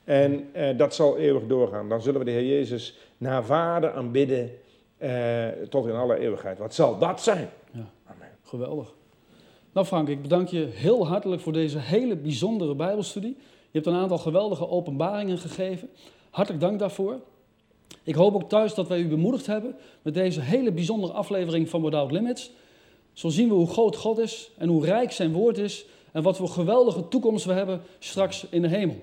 En 0.05 0.49
eh, 0.53 0.79
dat 0.79 0.95
zal 0.95 1.19
eeuwig 1.19 1.47
doorgaan. 1.47 1.89
Dan 1.89 2.03
zullen 2.03 2.19
we 2.19 2.25
de 2.25 2.31
Heer 2.31 2.47
Jezus 2.47 2.99
naar 3.19 3.47
waarde 3.47 3.93
aanbidden 3.93 4.51
eh, 4.97 5.47
tot 5.69 5.87
in 5.87 5.95
alle 5.95 6.19
eeuwigheid. 6.19 6.59
Wat 6.59 6.75
zal 6.75 6.99
dat 6.99 7.23
zijn? 7.23 7.49
Ja. 7.71 7.91
Amen. 8.07 8.29
Geweldig. 8.43 8.95
Nou 9.73 9.87
Frank, 9.87 10.09
ik 10.09 10.23
bedank 10.23 10.49
je 10.49 10.69
heel 10.73 11.07
hartelijk 11.07 11.43
voor 11.43 11.53
deze 11.53 11.79
hele 11.79 12.17
bijzondere 12.17 12.75
Bijbelstudie. 12.75 13.37
Je 13.71 13.79
hebt 13.79 13.87
een 13.87 14.01
aantal 14.01 14.19
geweldige 14.19 14.69
openbaringen 14.69 15.39
gegeven. 15.39 15.89
Hartelijk 16.33 16.63
dank 16.63 16.79
daarvoor. 16.79 17.21
Ik 18.03 18.15
hoop 18.15 18.35
ook 18.35 18.49
thuis 18.49 18.75
dat 18.75 18.89
wij 18.89 18.99
u 18.99 19.09
bemoedigd 19.09 19.47
hebben 19.47 19.77
met 20.03 20.15
deze 20.15 20.41
hele 20.41 20.73
bijzondere 20.73 21.13
aflevering 21.13 21.69
van 21.69 21.83
Without 21.83 22.11
Limits. 22.11 22.51
Zo 23.13 23.29
zien 23.29 23.49
we 23.49 23.55
hoe 23.55 23.69
groot 23.69 23.97
God 23.97 24.19
is 24.19 24.51
en 24.59 24.69
hoe 24.69 24.85
rijk 24.85 25.13
zijn 25.13 25.33
woord 25.33 25.59
is 25.59 25.85
en 26.13 26.23
wat 26.23 26.37
voor 26.37 26.49
geweldige 26.49 27.09
toekomst 27.09 27.45
we 27.45 27.53
hebben 27.53 27.83
straks 27.99 28.47
in 28.51 28.63
de 28.63 28.69
hemel. 28.69 28.97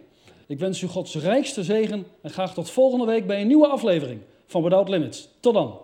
Ik 0.48 0.60
wens 0.60 0.82
u 0.82 0.88
Gods 0.88 1.15
rijkste 1.15 1.63
zegen 1.63 2.06
en 2.22 2.30
graag 2.30 2.54
tot 2.54 2.70
volgende 2.70 3.06
week 3.06 3.28
bij 3.28 3.42
een 3.42 3.48
nieuwe 3.48 3.68
aflevering 3.68 4.22
van 4.46 4.63
Without 4.63 4.89
Limits. 4.89 5.28
Tot 5.39 5.54
dan. 5.54 5.80